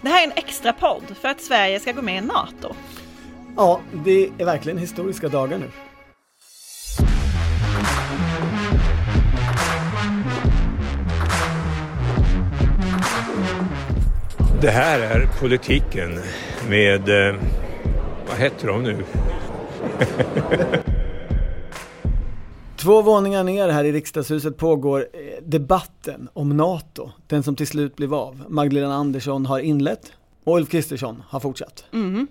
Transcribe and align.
Det 0.00 0.08
här 0.08 0.22
är 0.22 0.26
en 0.26 0.36
extra 0.36 0.72
podd 0.72 1.16
för 1.20 1.28
att 1.28 1.40
Sverige 1.40 1.80
ska 1.80 1.92
gå 1.92 2.02
med 2.02 2.22
i 2.22 2.26
NATO. 2.26 2.74
Ja, 3.56 3.80
det 4.04 4.30
är 4.38 4.44
verkligen 4.44 4.78
historiska 4.78 5.28
dagar 5.28 5.58
nu. 5.58 5.70
Det 14.60 14.70
här 14.70 15.00
är 15.00 15.26
politiken 15.40 16.20
med, 16.68 17.08
eh, 17.08 17.36
vad 18.28 18.36
heter 18.38 18.66
de 18.66 18.82
nu? 18.82 19.04
Två 22.76 23.02
våningar 23.02 23.44
ner 23.44 23.68
här 23.68 23.84
i 23.84 23.92
riksdagshuset 23.92 24.56
pågår 24.56 25.06
debatten 25.50 26.28
om 26.32 26.56
NATO, 26.56 27.10
den 27.26 27.42
som 27.42 27.56
till 27.56 27.66
slut 27.66 27.96
blev 27.96 28.14
av. 28.14 28.44
Magdalena 28.48 28.94
Andersson 28.94 29.46
har 29.46 29.58
inlett 29.58 30.12
och 30.44 30.56
Ulf 30.56 30.70
Kristersson 30.70 31.22
har 31.28 31.40
fortsatt. 31.40 31.84
Mm. 31.92 32.26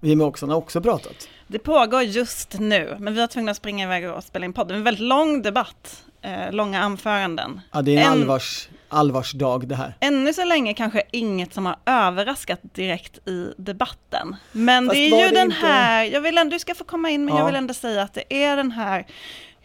Jimmy 0.00 0.24
Åkesson 0.24 0.48
har 0.48 0.56
också 0.56 0.80
pratat. 0.80 1.28
Det 1.46 1.58
pågår 1.58 2.02
just 2.02 2.58
nu, 2.58 2.96
men 3.00 3.14
vi 3.14 3.20
var 3.20 3.26
tvungna 3.26 3.50
att 3.50 3.56
springa 3.56 3.84
iväg 3.84 4.10
och 4.10 4.24
spela 4.24 4.44
in 4.44 4.52
podden. 4.52 4.68
Det 4.68 4.74
är 4.74 4.78
en 4.78 4.84
väldigt 4.84 5.04
lång 5.08 5.42
debatt, 5.42 6.04
eh, 6.22 6.52
långa 6.52 6.80
anföranden. 6.82 7.60
Ja, 7.72 7.82
det 7.82 7.96
är 7.96 8.00
en, 8.00 8.06
En- 8.06 8.12
allvars, 8.12 8.68
allvarsdag 8.88 9.58
det 9.68 9.74
här. 9.74 9.96
Ännu 10.00 10.32
så 10.32 10.44
länge 10.44 10.74
kanske 10.74 11.02
inget 11.12 11.54
som 11.54 11.66
har 11.66 11.76
överraskat 11.86 12.60
direkt 12.62 13.28
i 13.28 13.52
debatten. 13.56 14.36
Men 14.52 14.86
Fast 14.86 14.94
det 14.94 15.00
är 15.00 15.20
ju 15.20 15.28
det 15.28 15.34
den 15.40 15.46
inte- 15.46 15.56
här, 15.66 16.04
jag 16.04 16.20
vill 16.20 16.38
ändå, 16.38 16.50
du 16.54 16.58
ska 16.58 16.74
få 16.74 16.84
komma 16.84 17.10
in, 17.10 17.24
men 17.24 17.34
Ja. 17.34 17.40
jag 17.40 17.46
vill 17.46 17.56
ändå 17.56 17.74
säga 17.74 18.02
att 18.02 18.14
det 18.14 18.34
är 18.44 18.56
den 18.56 18.72
här 18.72 19.06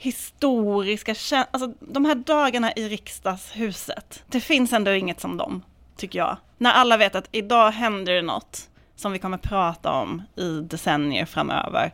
historiska, 0.01 1.15
känslor, 1.15 1.47
alltså 1.51 1.73
de 1.79 2.05
här 2.05 2.15
dagarna 2.15 2.73
i 2.73 2.89
riksdagshuset. 2.89 4.23
Det 4.27 4.41
finns 4.41 4.73
ändå 4.73 4.91
inget 4.91 5.19
som 5.19 5.37
dem, 5.37 5.63
tycker 5.97 6.19
jag. 6.19 6.37
När 6.57 6.71
alla 6.71 6.97
vet 6.97 7.15
att 7.15 7.29
idag 7.31 7.71
händer 7.71 8.13
det 8.13 8.21
något 8.21 8.69
som 8.95 9.11
vi 9.11 9.19
kommer 9.19 9.37
prata 9.37 9.91
om 9.91 10.21
i 10.35 10.59
decennier 10.61 11.25
framöver. 11.25 11.91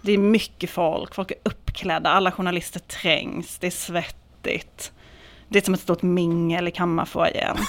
Det 0.00 0.12
är 0.12 0.18
mycket 0.18 0.70
folk, 0.70 1.14
folk 1.14 1.30
är 1.30 1.36
uppklädda, 1.42 2.10
alla 2.10 2.32
journalister 2.32 2.80
trängs, 2.80 3.58
det 3.58 3.66
är 3.66 3.70
svettigt. 3.70 4.92
Det 5.48 5.58
är 5.58 5.62
som 5.62 5.74
ett 5.74 5.80
stort 5.80 6.02
mingel 6.02 6.68
i 6.68 6.70
kammarfoajén. 6.70 7.56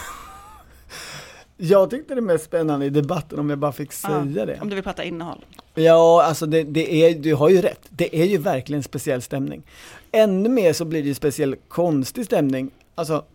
Jag 1.57 1.89
tyckte 1.89 2.15
det 2.15 2.21
mest 2.21 2.45
spännande 2.45 2.85
i 2.85 2.89
debatten, 2.89 3.39
om 3.39 3.49
jag 3.49 3.59
bara 3.59 3.71
fick 3.71 3.91
säga 3.91 4.45
det. 4.45 4.59
Om 4.61 4.69
du 4.69 4.75
vill 4.75 4.83
prata 4.83 5.03
innehåll. 5.03 5.45
Ja, 5.75 6.23
alltså 6.23 6.45
det, 6.45 6.63
det 6.63 6.93
är, 6.93 7.15
du 7.15 7.35
har 7.35 7.49
ju 7.49 7.61
rätt. 7.61 7.81
Det 7.89 8.21
är 8.21 8.25
ju 8.25 8.37
verkligen 8.37 8.83
speciell 8.83 9.21
stämning. 9.21 9.63
Ännu 10.11 10.49
mer 10.49 10.73
så 10.73 10.85
blir 10.85 11.01
det 11.01 11.07
ju 11.07 11.13
speciell 11.13 11.55
konstig 11.67 12.25
stämning. 12.25 12.71
Alltså, 12.95 13.25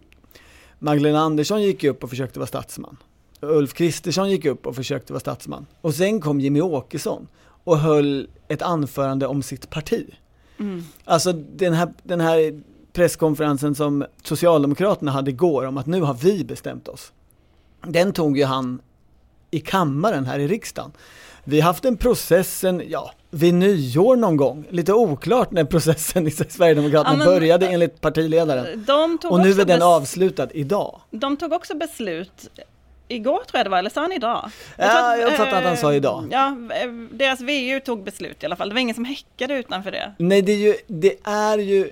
Magdalena 0.79 1.21
Andersson 1.21 1.63
gick 1.63 1.83
ju 1.83 1.91
upp 1.91 2.05
och 2.05 2.11
försökte 2.11 2.39
vara 2.39 2.47
statsman. 2.47 2.97
Ulf 3.41 3.75
Kristersson 3.75 4.31
gick 4.31 4.45
upp 4.45 4.67
och 4.67 4.77
försökte 4.77 5.13
vara 5.13 5.21
statsman. 5.21 5.67
Och 5.81 5.95
sen 5.95 6.21
kom 6.21 6.41
Jimmy 6.41 6.61
Åkesson 6.61 7.29
och 7.65 7.79
höll 7.79 8.29
ett 8.49 8.63
anförande 8.63 9.27
om 9.27 9.43
sitt 9.43 9.71
parti. 9.71 10.07
Mm. 10.59 10.85
Alltså 11.05 11.33
den 11.33 11.73
här, 11.73 11.93
den 12.03 12.21
här 12.21 12.63
presskonferensen 12.93 13.75
som 13.75 14.05
Socialdemokraterna 14.23 15.11
hade 15.11 15.31
igår 15.31 15.67
om 15.67 15.79
att 15.79 15.87
nu 15.87 16.01
har 16.01 16.15
vi 16.15 16.45
bestämt 16.45 16.89
oss. 16.89 17.13
Den 17.87 18.13
tog 18.13 18.39
ju 18.39 18.45
han 18.45 18.81
i 19.51 19.61
kammaren 19.61 20.27
här 20.27 20.39
i 20.39 20.49
riksdagen. 20.49 20.93
Vi 21.45 21.61
har 21.61 21.67
haft 21.67 21.85
en 21.85 21.97
process 21.97 22.59
sen, 22.59 22.83
ja, 22.89 23.13
vid 23.31 23.55
nyår 23.55 24.17
någon 24.17 24.37
gång. 24.37 24.65
Lite 24.71 24.93
oklart 24.93 25.51
när 25.51 25.65
processen 25.65 26.27
i 26.27 26.31
Sverigedemokraterna 26.31 27.13
Ja, 27.15 27.19
men- 27.19 27.27
började 27.27 27.69
enligt 27.69 28.01
partiledaren. 28.01 28.87
Och 29.25 29.41
nu 29.41 29.51
är 29.51 29.65
den 29.65 29.83
avslutad 29.83 30.49
idag. 30.55 31.01
de 31.11 31.37
tog 31.37 31.53
också 31.53 31.77
beslut 31.77 32.51
igår 33.09 33.37
tror 33.47 33.59
jag 33.59 33.67
det 33.67 33.71
var, 33.71 33.79
eller 33.79 33.91
sa 33.91 34.01
han 34.01 34.13
idag? 34.13 34.51
Ja, 34.77 34.85
tror 34.89 35.13
att, 35.13 35.19
jag 35.21 35.29
uppfattar 35.33 35.59
att 35.59 35.65
han 35.65 35.77
sa 35.77 35.91
eh, 35.91 35.97
idag. 35.97 36.29
Ja, 36.31 36.49
eh, 36.83 36.91
deras 37.11 37.41
VU 37.41 37.81
tog 37.81 38.05
beslut 38.05 38.43
i 38.43 38.47
alla 38.47 38.57
fall. 38.57 38.69
Det 38.69 38.75
var 38.75 38.81
ingen 38.81 38.95
som 38.95 39.05
häckade 39.05 39.55
utanför 39.55 39.91
det. 39.91 40.13
Nej, 40.19 40.43
det 40.43 40.53
är 40.53 40.57
ju, 40.57 40.75
det 40.87 41.17
är 41.25 41.59
ju, 41.59 41.91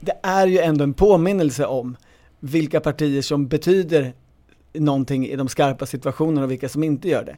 det 0.00 0.12
är 0.22 0.46
ju 0.46 0.58
ändå 0.58 0.84
en 0.84 0.94
påminnelse 0.94 1.66
om 1.66 1.96
vilka 2.40 2.80
partier 2.80 3.22
som 3.22 3.48
betyder 3.48 4.12
någonting 4.80 5.26
i 5.26 5.36
de 5.36 5.48
skarpa 5.48 5.86
situationerna 5.86 6.44
och 6.44 6.50
vilka 6.50 6.68
som 6.68 6.84
inte 6.84 7.08
gör 7.08 7.24
det. 7.24 7.36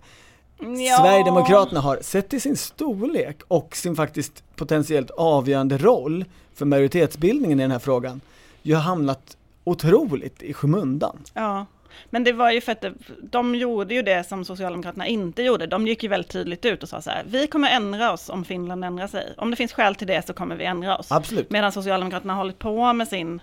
Ja. 0.60 0.96
Sverigedemokraterna 0.98 1.80
har, 1.80 1.98
sett 2.00 2.28
till 2.28 2.40
sin 2.40 2.56
storlek 2.56 3.40
och 3.48 3.76
sin 3.76 3.96
faktiskt 3.96 4.44
potentiellt 4.56 5.10
avgörande 5.10 5.78
roll 5.78 6.24
för 6.54 6.64
majoritetsbildningen 6.66 7.60
i 7.60 7.62
den 7.62 7.70
här 7.70 7.78
frågan, 7.78 8.20
ju 8.62 8.74
har 8.74 8.82
hamnat 8.82 9.36
otroligt 9.64 10.42
i 10.42 10.52
skymundan. 10.52 11.18
Ja, 11.34 11.66
men 12.10 12.24
det 12.24 12.32
var 12.32 12.50
ju 12.50 12.60
för 12.60 12.72
att 12.72 12.84
de 13.22 13.54
gjorde 13.54 13.94
ju 13.94 14.02
det 14.02 14.28
som 14.28 14.44
Socialdemokraterna 14.44 15.06
inte 15.06 15.42
gjorde. 15.42 15.66
De 15.66 15.86
gick 15.86 16.02
ju 16.02 16.08
väldigt 16.08 16.30
tydligt 16.30 16.64
ut 16.64 16.82
och 16.82 16.88
sa 16.88 17.00
så 17.00 17.10
här, 17.10 17.24
vi 17.26 17.46
kommer 17.46 17.70
ändra 17.70 18.12
oss 18.12 18.28
om 18.28 18.44
Finland 18.44 18.84
ändrar 18.84 19.06
sig. 19.06 19.34
Om 19.36 19.50
det 19.50 19.56
finns 19.56 19.72
skäl 19.72 19.94
till 19.94 20.06
det 20.06 20.26
så 20.26 20.32
kommer 20.32 20.56
vi 20.56 20.64
ändra 20.64 20.98
oss. 20.98 21.12
Absolut. 21.12 21.50
Medan 21.50 21.72
Socialdemokraterna 21.72 22.32
har 22.32 22.38
hållit 22.38 22.58
på 22.58 22.92
med 22.92 23.08
sin, 23.08 23.42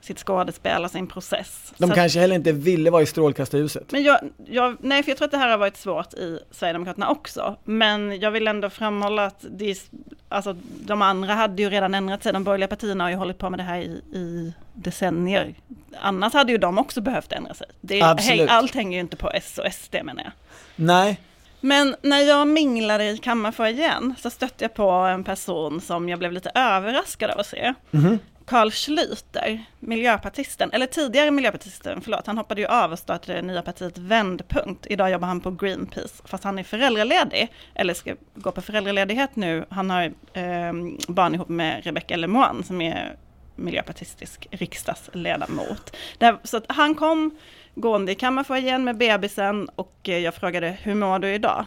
sitt 0.00 0.18
skådespel 0.18 0.84
och 0.84 0.90
sin 0.90 1.06
process. 1.06 1.72
De 1.78 1.86
Så 1.86 1.92
att- 1.92 1.94
kanske 1.98 2.20
heller 2.20 2.34
inte 2.34 2.52
ville 2.52 2.90
vara 2.90 3.02
i 3.02 3.06
strålkastarljuset. 3.06 3.92
Men 3.92 4.02
jag, 4.02 4.18
jag, 4.46 4.76
nej, 4.80 5.02
för 5.02 5.10
jag 5.10 5.18
tror 5.18 5.24
att 5.26 5.30
det 5.32 5.38
här 5.38 5.48
har 5.50 5.58
varit 5.58 5.76
svårt 5.76 6.14
i 6.14 6.38
Sverigedemokraterna 6.50 7.08
också. 7.10 7.56
Men 7.64 8.20
jag 8.20 8.30
vill 8.30 8.48
ändå 8.48 8.70
framhålla 8.70 9.24
att 9.24 9.44
det, 9.50 9.90
alltså, 10.28 10.56
de 10.80 11.02
andra 11.02 11.34
hade 11.34 11.62
ju 11.62 11.70
redan 11.70 11.94
ändrat 11.94 12.22
sig. 12.22 12.32
De 12.32 12.44
borgerliga 12.44 12.68
partierna 12.68 13.04
har 13.04 13.10
ju 13.10 13.16
hållit 13.16 13.38
på 13.38 13.50
med 13.50 13.58
det 13.58 13.64
här 13.64 13.78
i, 13.78 14.02
i 14.12 14.52
decennier. 14.74 15.54
Annars 16.00 16.32
hade 16.32 16.52
ju 16.52 16.58
de 16.58 16.78
också 16.78 17.00
behövt 17.00 17.32
ändra 17.32 17.54
sig. 17.54 17.66
Det, 17.80 18.02
häng, 18.02 18.46
allt 18.48 18.74
hänger 18.74 18.96
ju 18.98 19.00
inte 19.00 19.16
på 19.16 19.30
S 19.30 19.58
och 19.64 19.72
SD 19.72 19.94
menar 20.04 20.22
jag. 20.22 20.32
Nej, 20.76 21.20
Men 21.60 21.96
när 22.02 22.18
jag 22.18 22.48
minglade 22.48 23.04
i 23.10 23.18
kammarfoajén 23.18 24.14
så 24.18 24.30
stötte 24.30 24.64
jag 24.64 24.74
på 24.74 24.90
en 24.90 25.24
person 25.24 25.80
som 25.80 26.08
jag 26.08 26.18
blev 26.18 26.32
lite 26.32 26.50
överraskad 26.54 27.30
av 27.30 27.38
att 27.40 27.46
se. 27.46 27.74
Mhm. 27.90 28.18
Carl 28.48 28.70
Schlüter, 28.70 29.64
miljöpartisten, 29.78 30.70
eller 30.72 30.86
tidigare 30.86 31.30
miljöpartisten, 31.30 32.00
förlåt, 32.00 32.26
han 32.26 32.38
hoppade 32.38 32.60
ju 32.60 32.66
av 32.66 32.92
och 32.92 32.98
startade 32.98 33.34
det 33.34 33.42
nya 33.42 33.62
partiet 33.62 33.98
Vändpunkt. 33.98 34.86
Idag 34.90 35.10
jobbar 35.10 35.28
han 35.28 35.40
på 35.40 35.50
Greenpeace, 35.50 36.22
fast 36.24 36.44
han 36.44 36.58
är 36.58 36.62
föräldraledig, 36.62 37.52
eller 37.74 37.94
ska 37.94 38.14
gå 38.34 38.52
på 38.52 38.62
föräldraledighet 38.62 39.36
nu. 39.36 39.66
Han 39.70 39.90
har 39.90 40.02
eh, 40.32 40.72
barn 41.08 41.34
ihop 41.34 41.48
med 41.48 41.84
Rebecca 41.84 42.16
Lemoine 42.16 42.64
som 42.64 42.80
är 42.80 43.16
miljöpartistisk 43.56 44.46
riksdagsledamot. 44.50 45.96
Där, 46.18 46.38
så 46.44 46.56
att 46.56 46.64
han 46.68 46.94
kom 46.94 47.38
gående 47.74 48.12
i 48.12 48.14
kammarfoajén 48.14 48.84
med 48.84 48.96
bebisen 48.96 49.68
och 49.74 50.08
eh, 50.08 50.18
jag 50.18 50.34
frågade 50.34 50.76
hur 50.82 50.94
mår 50.94 51.18
du 51.18 51.34
idag, 51.34 51.66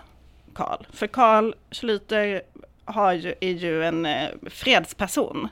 Carl? 0.53 0.85
För 0.93 1.07
Carl 1.07 1.53
Schlüter 1.71 2.41
har 2.85 3.13
ju, 3.13 3.33
är 3.41 3.51
ju 3.51 3.83
en 3.83 4.05
eh, 4.05 4.29
fredsperson. 4.49 5.49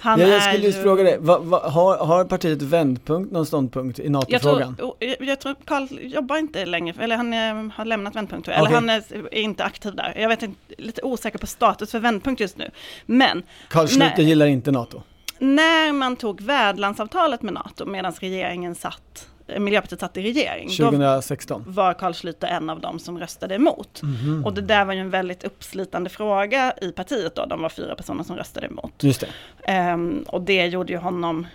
Han 0.00 0.20
ja, 0.20 0.26
jag 0.26 0.36
är 0.36 0.40
skulle 0.40 0.64
just 0.66 0.78
ju- 0.78 0.82
fråga 0.82 1.02
dig, 1.04 1.18
har, 1.26 2.06
har 2.06 2.24
partiet 2.24 2.62
Vändpunkt 2.62 3.32
någon 3.32 3.46
ståndpunkt 3.46 3.98
i 3.98 4.02
jag 4.02 4.12
NATO-frågan? 4.12 4.76
tror, 4.76 4.94
jag, 4.98 5.16
jag 5.20 5.40
tror 5.40 5.54
Carl 5.64 5.88
jobbar 6.00 6.36
inte 6.36 6.64
längre, 6.66 6.94
eller 7.04 7.16
han 7.16 7.32
eh, 7.32 7.72
har 7.74 7.84
lämnat 7.84 8.16
Vändpunkt, 8.16 8.48
jag. 8.48 8.58
eller 8.58 8.70
han 8.70 8.88
är, 8.90 9.02
är 9.32 9.40
inte 9.40 9.64
aktiv 9.64 9.94
där. 9.94 10.14
Jag 10.16 10.28
vet 10.28 10.42
inte, 10.42 10.60
lite 10.78 11.02
osäker 11.02 11.38
på 11.38 11.46
status 11.46 11.90
för 11.90 11.98
Vändpunkt 11.98 12.40
just 12.40 12.56
nu. 12.56 12.70
Men 13.06 13.42
Carl 13.68 13.86
Schlüter 13.86 14.22
gillar 14.22 14.46
inte 14.46 14.70
NATO. 14.70 15.02
när 15.38 15.92
man 15.92 16.16
tog 16.16 16.40
värdlandsavtalet 16.40 17.42
med 17.42 17.54
NATO 17.54 17.86
medan 17.86 18.12
regeringen 18.12 18.74
satt, 18.74 19.26
Miljöpartiet 19.58 20.00
satt 20.00 20.16
i 20.16 20.22
regering, 20.22 20.68
då 20.68 20.84
2016. 20.84 21.64
var 21.66 21.94
Carl 21.94 22.12
Schlüter 22.12 22.46
en 22.46 22.70
av 22.70 22.80
dem 22.80 22.98
som 22.98 23.18
röstade 23.18 23.54
emot. 23.54 24.02
Mhm. 24.02 24.44
Och 24.44 24.54
det 24.54 24.60
där 24.60 24.84
var 24.84 24.92
ju 24.92 25.00
en 25.00 25.10
väldigt 25.10 25.44
uppslitande 25.44 26.10
fråga 26.10 26.72
i 26.82 26.92
partiet 26.92 27.34
då, 27.34 27.46
de 27.46 27.62
var 27.62 27.68
fyra 27.68 27.94
personer 27.94 28.24
som 28.24 28.36
röstade 28.36 28.66
emot. 28.66 28.92
Just 29.02 29.20
det. 29.20 29.28
Ehm, 29.64 30.24
och 30.28 30.40
det 30.40 30.66
gjorde 30.66 30.92
ju 30.92 30.98
honom 30.98 31.46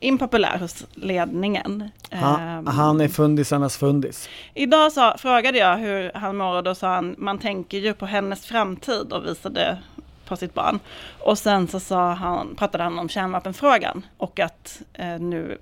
impopulär 0.00 0.58
hos 0.58 0.86
ledningen. 0.94 1.90
Han, 2.10 2.40
Ehm, 2.40 2.66
han 2.66 3.00
är 3.00 3.08
fundisarnas 3.08 3.76
fundis. 3.76 4.28
Idag 4.54 4.92
sa, 4.92 5.16
frågade 5.18 5.58
jag 5.58 5.76
hur 5.76 6.10
han 6.14 6.36
mår 6.36 6.56
och 6.56 6.62
då 6.62 6.74
sa 6.74 6.94
han, 6.94 7.14
man 7.18 7.38
tänker 7.38 7.78
ju 7.78 7.94
på 7.94 8.06
hennes 8.06 8.46
framtid 8.46 9.12
och 9.12 9.26
visade 9.26 9.78
på 10.26 10.36
sitt 10.36 10.54
barn. 10.54 10.78
Och 11.20 11.38
sen 11.38 11.68
så 11.68 11.80
sa 11.80 12.12
han, 12.12 12.54
pratade 12.56 12.84
han 12.84 12.98
om 12.98 13.08
kärnvapenfrågan 13.08 14.06
och 14.18 14.40
att 14.40 14.82
eh, 14.92 15.18
nu 15.18 15.58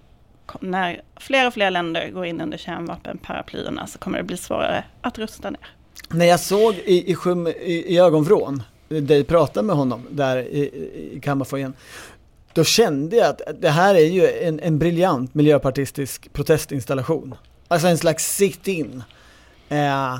när 0.60 1.02
fler 1.16 1.46
och 1.46 1.54
fler 1.54 1.70
länder 1.70 2.08
går 2.10 2.26
in 2.26 2.40
under 2.40 2.58
kärnvapenparaplyerna 2.58 3.86
så 3.86 3.98
kommer 3.98 4.18
det 4.18 4.24
bli 4.24 4.36
svårare 4.36 4.84
att 5.00 5.18
rusta 5.18 5.50
ner. 5.50 5.60
När 6.08 6.26
jag 6.26 6.40
såg 6.40 6.74
i, 6.74 7.10
i, 7.10 7.14
skym, 7.14 7.46
i, 7.46 7.52
i 7.94 7.98
ögonvrån 7.98 8.62
dig 8.88 9.24
prata 9.24 9.62
med 9.62 9.76
honom 9.76 10.06
där 10.10 10.36
i, 10.36 10.60
i- 11.16 11.20
kammarfoajén, 11.20 11.74
då 12.52 12.64
kände 12.64 13.16
jag 13.16 13.26
att 13.28 13.40
det 13.60 13.70
här 13.70 13.94
är 13.94 14.06
ju 14.06 14.26
en, 14.30 14.60
en 14.60 14.78
briljant 14.78 15.34
miljöpartistisk 15.34 16.32
protestinstallation. 16.32 17.34
Alltså 17.68 17.88
en 17.88 17.98
slags 17.98 18.36
sit-in. 18.36 19.02
Eh, 19.68 20.18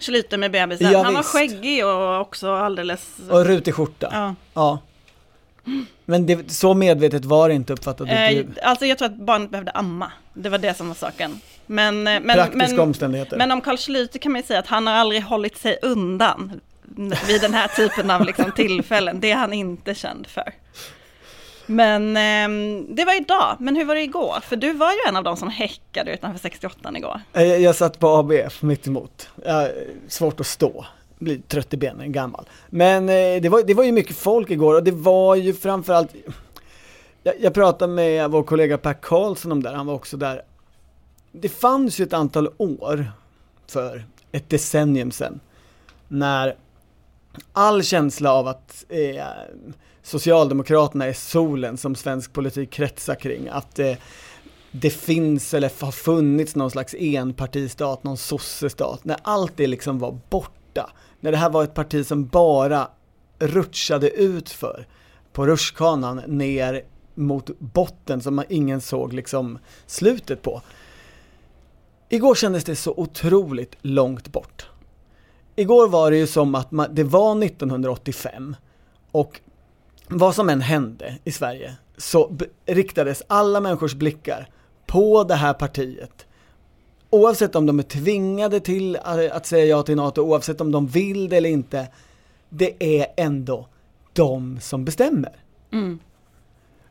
Schlüter 0.00 0.36
med 0.36 0.50
bebisen, 0.52 0.92
Ja, 0.92 1.02
han 1.02 1.14
var 1.14 1.20
visst. 1.20 1.32
skäggig 1.32 1.86
och 1.86 2.20
också 2.20 2.50
alldeles... 2.54 3.08
och 3.30 3.44
rutig 3.46 3.74
skjorta. 3.74 4.08
Ja. 4.12 4.34
Ja. 4.54 4.78
Men 6.08 6.26
det, 6.26 6.50
så 6.50 6.74
medvetet 6.74 7.24
var 7.24 7.48
det 7.48 7.54
inte 7.54 7.72
uppfattade 7.72 8.10
Eh, 8.10 8.36
du? 8.36 8.60
alltså 8.60 8.86
jag 8.86 8.98
tror 8.98 9.06
att 9.08 9.16
barnet 9.16 9.50
behövde 9.50 9.70
amma. 9.70 10.12
Det 10.34 10.48
var 10.48 10.58
det 10.58 10.74
som 10.74 10.88
var 10.88 10.94
saken. 10.94 11.40
Men, 11.66 12.02
men, 12.02 12.22
Praktiska 12.28 12.56
men, 12.76 12.80
omständigheter. 12.80 13.36
men 13.36 13.50
om 13.52 13.60
Carl 13.60 13.76
Schlüter 13.76 14.18
kan 14.18 14.32
man 14.32 14.40
ju 14.40 14.46
säga 14.46 14.58
att 14.60 14.66
han 14.66 14.86
har 14.86 14.94
aldrig 14.94 15.22
hållit 15.22 15.56
sig 15.58 15.78
undan 15.82 16.60
vid 17.26 17.40
den 17.40 17.54
här 17.54 17.68
typen 17.68 18.10
av 18.10 18.24
liksom 18.24 18.52
tillfällen. 18.56 19.20
Det 19.20 19.30
är 19.30 19.36
han 19.36 19.52
inte 19.52 19.94
känd 19.94 20.26
för. 20.26 20.52
Men 21.66 22.16
eh, 22.16 22.84
det 22.94 23.04
var 23.04 23.16
idag, 23.20 23.56
men 23.60 23.76
hur 23.76 23.84
var 23.84 23.94
det 23.94 24.02
igår? 24.02 24.38
För 24.42 24.56
du 24.56 24.72
var 24.72 24.92
ju 24.92 24.98
en 25.08 25.16
av 25.16 25.24
de 25.24 25.36
som 25.36 25.48
häckade 25.50 26.12
utanför 26.14 26.38
68 26.40 26.92
igår. 26.96 27.20
Eh, 27.32 27.42
Jag, 27.42 27.60
jag 27.60 27.76
satt 27.76 27.98
på 27.98 28.08
ABF 28.08 28.62
mitt 28.62 28.86
emot. 28.86 29.28
Jag, 29.44 29.70
svårt 30.08 30.40
att 30.40 30.46
stå. 30.46 30.86
Blir 31.18 31.40
trött 31.48 31.74
i 31.74 31.76
benen, 31.76 32.12
gammal. 32.12 32.48
Men 32.70 33.08
eh, 33.08 33.42
det, 33.42 33.48
var, 33.48 33.62
det 33.62 33.74
var 33.74 33.84
ju 33.84 33.92
mycket 33.92 34.16
folk 34.16 34.50
igår 34.50 34.74
och 34.74 34.84
det 34.84 34.92
var 34.92 35.34
ju 35.34 35.54
framförallt 35.54 36.14
jag, 37.22 37.34
jag 37.40 37.54
pratade 37.54 37.92
med 37.92 38.30
vår 38.30 38.42
kollega 38.42 38.78
Per 38.78 38.94
Karlsson 38.94 39.52
om 39.52 39.62
det, 39.62 39.70
han 39.70 39.86
var 39.86 39.94
också 39.94 40.16
där. 40.16 40.42
Det 41.32 41.48
fanns 41.48 42.00
ju 42.00 42.04
ett 42.04 42.12
antal 42.12 42.48
år 42.56 43.12
för 43.66 44.04
ett 44.32 44.50
decennium 44.50 45.10
sedan 45.10 45.40
när 46.08 46.56
all 47.52 47.82
känsla 47.82 48.32
av 48.32 48.48
att 48.48 48.84
eh, 48.88 49.24
Socialdemokraterna 50.02 51.06
är 51.06 51.12
solen 51.12 51.76
som 51.76 51.94
svensk 51.94 52.32
politik 52.32 52.70
kretsar 52.70 53.14
kring, 53.14 53.48
att 53.48 53.78
eh, 53.78 53.92
det 54.70 54.90
finns 54.90 55.54
eller 55.54 55.84
har 55.84 55.92
funnits 55.92 56.56
någon 56.56 56.70
slags 56.70 56.94
enpartistat, 56.98 58.04
någon 58.04 58.16
sossestat, 58.16 59.04
när 59.04 59.16
allt 59.22 59.52
det 59.56 59.66
liksom 59.66 59.98
var 59.98 60.18
borta. 60.30 60.50
När 61.20 61.32
det 61.32 61.38
här 61.38 61.50
var 61.50 61.64
ett 61.64 61.74
parti 61.74 62.06
som 62.06 62.26
bara 62.26 62.88
rutschade 63.38 64.10
ut 64.10 64.50
för 64.50 64.86
på 65.32 65.46
rutschkanan 65.46 66.22
ner 66.26 66.82
mot 67.14 67.58
botten 67.58 68.20
som 68.20 68.34
man 68.34 68.44
ingen 68.48 68.80
såg 68.80 69.12
liksom 69.12 69.58
slutet 69.86 70.42
på. 70.42 70.62
Igår 72.08 72.34
kändes 72.34 72.64
det 72.64 72.76
så 72.76 72.94
otroligt 72.96 73.76
långt 73.82 74.32
bort. 74.32 74.66
Igår 75.56 75.88
var 75.88 76.10
det 76.10 76.16
ju 76.16 76.26
som 76.26 76.54
att 76.54 76.70
man, 76.70 76.94
det 76.94 77.04
var 77.04 77.44
1985 77.44 78.56
och 79.10 79.40
vad 80.08 80.34
som 80.34 80.48
än 80.48 80.60
hände 80.60 81.18
i 81.24 81.32
Sverige 81.32 81.74
så 81.96 82.36
riktades 82.66 83.22
alla 83.26 83.60
människors 83.60 83.94
blickar 83.94 84.48
på 84.86 85.24
det 85.24 85.34
här 85.34 85.52
partiet. 85.52 86.25
Oavsett 87.10 87.56
om 87.56 87.66
de 87.66 87.78
är 87.78 87.82
tvingade 87.82 88.60
till 88.60 88.96
att 89.32 89.46
säga 89.46 89.64
ja 89.64 89.82
till 89.82 89.96
NATO, 89.96 90.22
oavsett 90.22 90.60
om 90.60 90.72
de 90.72 90.86
vill 90.86 91.28
det 91.28 91.36
eller 91.36 91.50
inte. 91.50 91.88
Det 92.48 92.98
är 92.98 93.06
ändå 93.16 93.66
de 94.12 94.58
som 94.60 94.84
bestämmer. 94.84 95.32
Mm. 95.72 95.98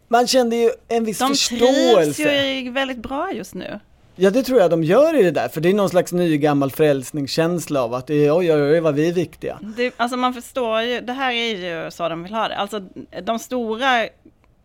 Man 0.07 0.27
kände 0.27 0.55
ju 0.55 0.71
en 0.87 1.05
viss 1.05 1.19
De 1.19 1.25
trivs 1.25 1.49
förståelse. 1.49 2.45
ju 2.45 2.71
väldigt 2.71 2.97
bra 2.97 3.31
just 3.33 3.53
nu. 3.53 3.79
Ja 4.15 4.29
det 4.29 4.43
tror 4.43 4.59
jag 4.59 4.69
de 4.69 4.83
gör 4.83 5.19
i 5.19 5.23
det 5.23 5.31
där, 5.31 5.47
för 5.47 5.61
det 5.61 5.69
är 5.69 5.73
någon 5.73 5.89
slags 5.89 6.11
ny 6.13 6.37
gammal 6.37 6.71
frälsningskänsla 6.71 7.83
av 7.83 7.93
att 7.93 8.09
oj 8.09 8.31
oj 8.31 8.51
oj 8.51 8.79
vad 8.79 8.95
vi 8.95 9.09
är 9.09 9.13
viktiga. 9.13 9.59
Det, 9.77 9.93
alltså 9.97 10.17
man 10.17 10.33
förstår 10.33 10.81
ju, 10.81 11.01
det 11.01 11.13
här 11.13 11.31
är 11.31 11.83
ju 11.83 11.91
så 11.91 12.09
de 12.09 12.23
vill 12.23 12.33
ha 12.33 12.47
det. 12.47 12.55
Alltså 12.55 12.79
de 13.23 13.39
stora, 13.39 14.07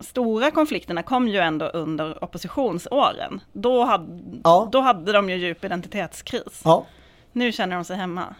stora 0.00 0.50
konflikterna 0.50 1.02
kom 1.02 1.28
ju 1.28 1.38
ändå 1.38 1.66
under 1.66 2.24
oppositionsåren. 2.24 3.40
Då 3.52 3.84
hade, 3.84 4.06
Ja. 4.44 4.68
då 4.72 4.80
hade 4.80 5.12
de 5.12 5.30
ju 5.30 5.36
djup 5.36 5.64
identitetskris. 5.64 6.60
Ja. 6.64 6.86
Nu 7.32 7.52
känner 7.52 7.76
de 7.76 7.84
sig 7.84 7.96
hemma. 7.96 8.34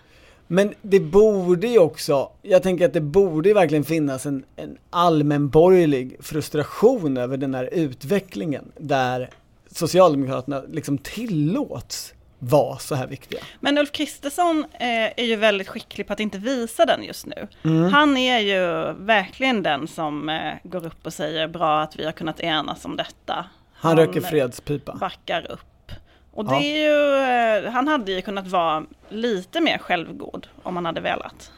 Men 0.47 0.75
det 0.83 1.01
borde 1.01 1.67
ju 1.69 1.79
också, 1.79 2.29
jag 2.43 2.63
tänker 2.63 2.87
att 2.87 2.93
det 2.93 3.01
borde 3.01 3.55
verkligen 3.55 3.85
finnas 3.85 4.27
en, 4.27 4.45
en 4.57 4.77
allmänborgerlig 4.91 6.17
frustration 6.21 7.17
över 7.17 7.37
den 7.37 7.55
här 7.55 7.69
utvecklingen 7.73 8.73
där 8.79 9.31
Socialdemokraterna 9.73 10.63
liksom 10.69 10.99
tillåts 10.99 12.15
vara 12.43 12.79
så 12.79 12.95
här 12.95 13.07
viktiga. 13.07 13.41
Men 13.61 13.79
Ulf 13.79 13.93
Kristersson 13.93 14.65
eh, 14.73 14.89
är 15.17 15.25
ju 15.25 15.37
väldigt 15.37 15.69
skicklig 15.69 16.07
på 16.07 16.13
att 16.13 16.21
inte 16.21 16.39
visa 16.39 16.87
den 16.87 17.03
just 17.05 17.27
nu. 17.27 17.49
Mm. 17.65 17.93
Han 17.93 18.17
är 18.17 18.39
ju 18.39 18.93
verkligen 18.93 19.63
den 19.63 19.89
som 19.89 20.29
eh, 20.29 20.53
går 20.63 20.87
upp 20.87 21.07
och 21.07 21.13
säger 21.13 21.49
bra 21.49 21.81
att 21.81 21.97
vi 21.97 22.05
har 22.05 22.13
kunnat 22.13 22.41
enas 22.41 22.85
om 22.85 22.97
detta. 22.97 23.45
Han 23.75 23.97
röker 23.97 24.21
fredspipa. 24.21 24.95
backar 24.95 25.51
upp. 25.53 25.93
Och 26.33 26.45
det 26.45 26.55
Ja. 26.55 26.61
är 26.63 27.59
ju, 27.59 27.67
eh, 27.67 27.73
han 27.73 27.89
hade 27.89 28.13
ju 28.13 28.23
kunnat 28.23 28.47
vara 28.47 28.85
lite 29.09 29.61
mer 29.61 29.79
självgod 29.79 30.47
om 30.63 30.77
han 30.77 30.87
hade 30.87 31.01
velat. 31.01 31.53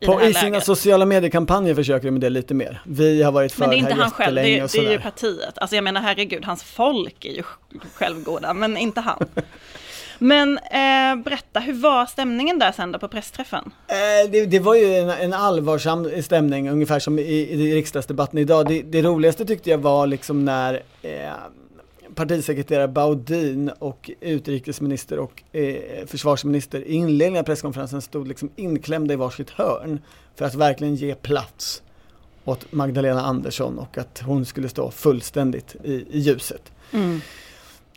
det 0.00 0.06
På, 0.06 0.18
här 0.18 0.28
I 0.28 0.34
sina 0.34 0.50
läget. 0.50 0.64
sociala 0.64 1.06
mediekampanjer 1.06 1.74
försöker 1.74 2.04
de 2.06 2.10
med 2.10 2.20
det 2.20 2.30
lite 2.30 2.54
mer. 2.54 2.82
Vi 2.86 3.22
har 3.22 3.32
varit 3.32 3.52
för 3.52 3.60
Men 3.60 3.70
det 3.70 3.76
är 3.76 3.80
här 3.82 3.90
inte 3.90 4.02
han 4.02 4.10
själv, 4.10 4.34
det 4.34 4.48
jättelänge 4.48 4.64
är, 4.64 4.86
det 4.86 4.88
är 4.88 4.92
ju 4.92 5.00
partiet. 5.00 5.58
Alltså 5.58 5.76
jag 5.76 5.84
menar 5.84 6.00
herregud, 6.00 6.44
hans 6.44 6.62
folk 6.62 7.24
är 7.24 7.32
ju 7.32 7.42
självgoda, 7.94 8.54
men 8.54 8.76
inte 8.76 9.00
han. 9.00 9.18
Men 10.18 10.58
eh, 10.58 11.22
berätta, 11.24 11.60
hur 11.60 11.72
var 11.72 12.06
stämningen 12.06 12.58
där 12.58 12.72
sen 12.72 12.92
då 12.92 12.98
på 12.98 13.08
pressträffen? 13.08 13.70
Eh, 13.86 14.30
det, 14.30 14.46
det 14.46 14.58
var 14.58 14.74
ju 14.74 14.94
en, 14.94 15.10
en 15.10 15.32
allvarsam 15.32 16.22
stämning, 16.22 16.70
ungefär 16.70 16.98
som 16.98 17.18
i, 17.18 17.22
i 17.22 17.74
riksdagsdebatten 17.74 18.38
idag. 18.38 18.68
Det, 18.68 18.82
det 18.82 19.02
roligaste 19.02 19.44
tyckte 19.44 19.70
jag 19.70 19.78
var 19.78 20.06
liksom 20.06 20.44
när 20.44 20.82
eh, 21.02 21.32
partisekreterare 22.14 22.88
Baudin 22.88 23.70
och 23.78 24.10
utrikesminister 24.20 25.18
och 25.18 25.42
eh, 25.52 26.06
försvarsminister 26.06 26.80
i 26.80 26.92
inledningen 26.92 27.40
av 27.40 27.44
presskonferensen 27.44 28.02
stod 28.02 28.28
liksom 28.28 28.50
inklämda 28.56 29.14
i 29.14 29.16
varsitt 29.16 29.50
hörn 29.50 30.00
för 30.36 30.44
att 30.44 30.54
verkligen 30.54 30.94
ge 30.94 31.14
plats 31.14 31.82
åt 32.44 32.72
Magdalena 32.72 33.22
Andersson 33.22 33.78
och 33.78 33.98
att 33.98 34.22
hon 34.26 34.44
skulle 34.44 34.68
stå 34.68 34.90
fullständigt 34.90 35.76
i, 35.84 35.92
i 36.10 36.18
ljuset. 36.18 36.72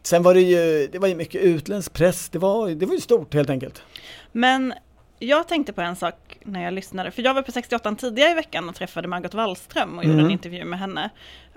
Sen 0.03 0.24
var 0.24 0.33
det 0.33 0.42
ju, 0.42 0.88
det 0.88 1.00
var 1.00 1.07
ju 1.07 1.15
mycket 1.15 1.42
utländsk 1.42 1.94
press, 1.94 2.30
det 2.30 2.39
var, 2.39 2.69
det 2.69 2.86
var 2.86 2.94
ju 2.94 3.01
stort 3.01 3.33
helt 3.33 3.50
enkelt. 3.50 3.83
Men 4.31 4.74
jag 5.19 5.48
tänkte 5.48 5.74
på 5.74 5.81
en 5.81 5.95
sak 5.95 6.15
när 6.44 6.63
jag 6.63 6.74
lyssnade, 6.74 7.12
för 7.12 7.21
jag 7.21 7.33
var 7.33 7.42
på 7.42 7.51
68 7.51 7.95
tidigare 7.95 8.31
i 8.31 8.33
veckan 8.33 8.69
och 8.69 8.75
träffade 8.75 9.07
Margot 9.07 9.33
Wallström 9.33 9.98
och 9.98 10.03
gjorde 10.03 10.13
Mm. 10.13 10.25
en 10.25 10.31
intervju 10.31 10.65
med 10.65 10.80
henne. 10.80 11.09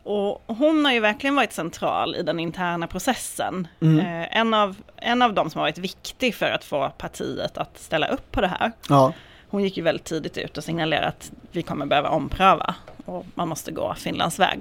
Och 0.03 0.43
hon 0.47 0.85
har 0.85 0.93
ju 0.93 1.01
verkligen 1.01 1.35
varit 1.37 1.53
central 1.53 2.17
i 2.17 2.23
den 2.23 2.41
interna 2.41 2.87
processen. 2.87 3.69
Mm. 3.81 3.99
Eh, 3.99 4.37
en, 4.39 4.55
av, 4.55 4.77
en 4.97 5.23
av 5.23 5.35
de 5.35 5.51
som 5.51 5.59
har 5.59 5.65
varit 5.65 5.79
viktig 5.79 6.35
för 6.35 6.47
att 6.51 6.65
få 6.65 6.91
partiet 6.99 7.59
att 7.59 7.79
ställa 7.79 8.07
upp 8.07 8.33
på 8.33 8.41
det 8.41 8.47
här. 8.49 8.73
Ja. 8.89 9.13
Hon 9.49 9.63
gick 9.63 9.77
ju 9.77 9.83
väldigt 9.83 10.05
tidigt 10.05 10.39
ut 10.39 10.59
och 10.59 10.65
signalerade 10.65 11.07
att 11.07 11.33
vi 11.53 11.63
kommer 11.63 11.87
behöva 11.87 12.09
ompröva 12.09 12.75
och 13.05 13.27
man 13.35 13.49
måste 13.49 13.73
gå 13.73 13.95
Finlands 13.95 14.39
väg. 14.39 14.61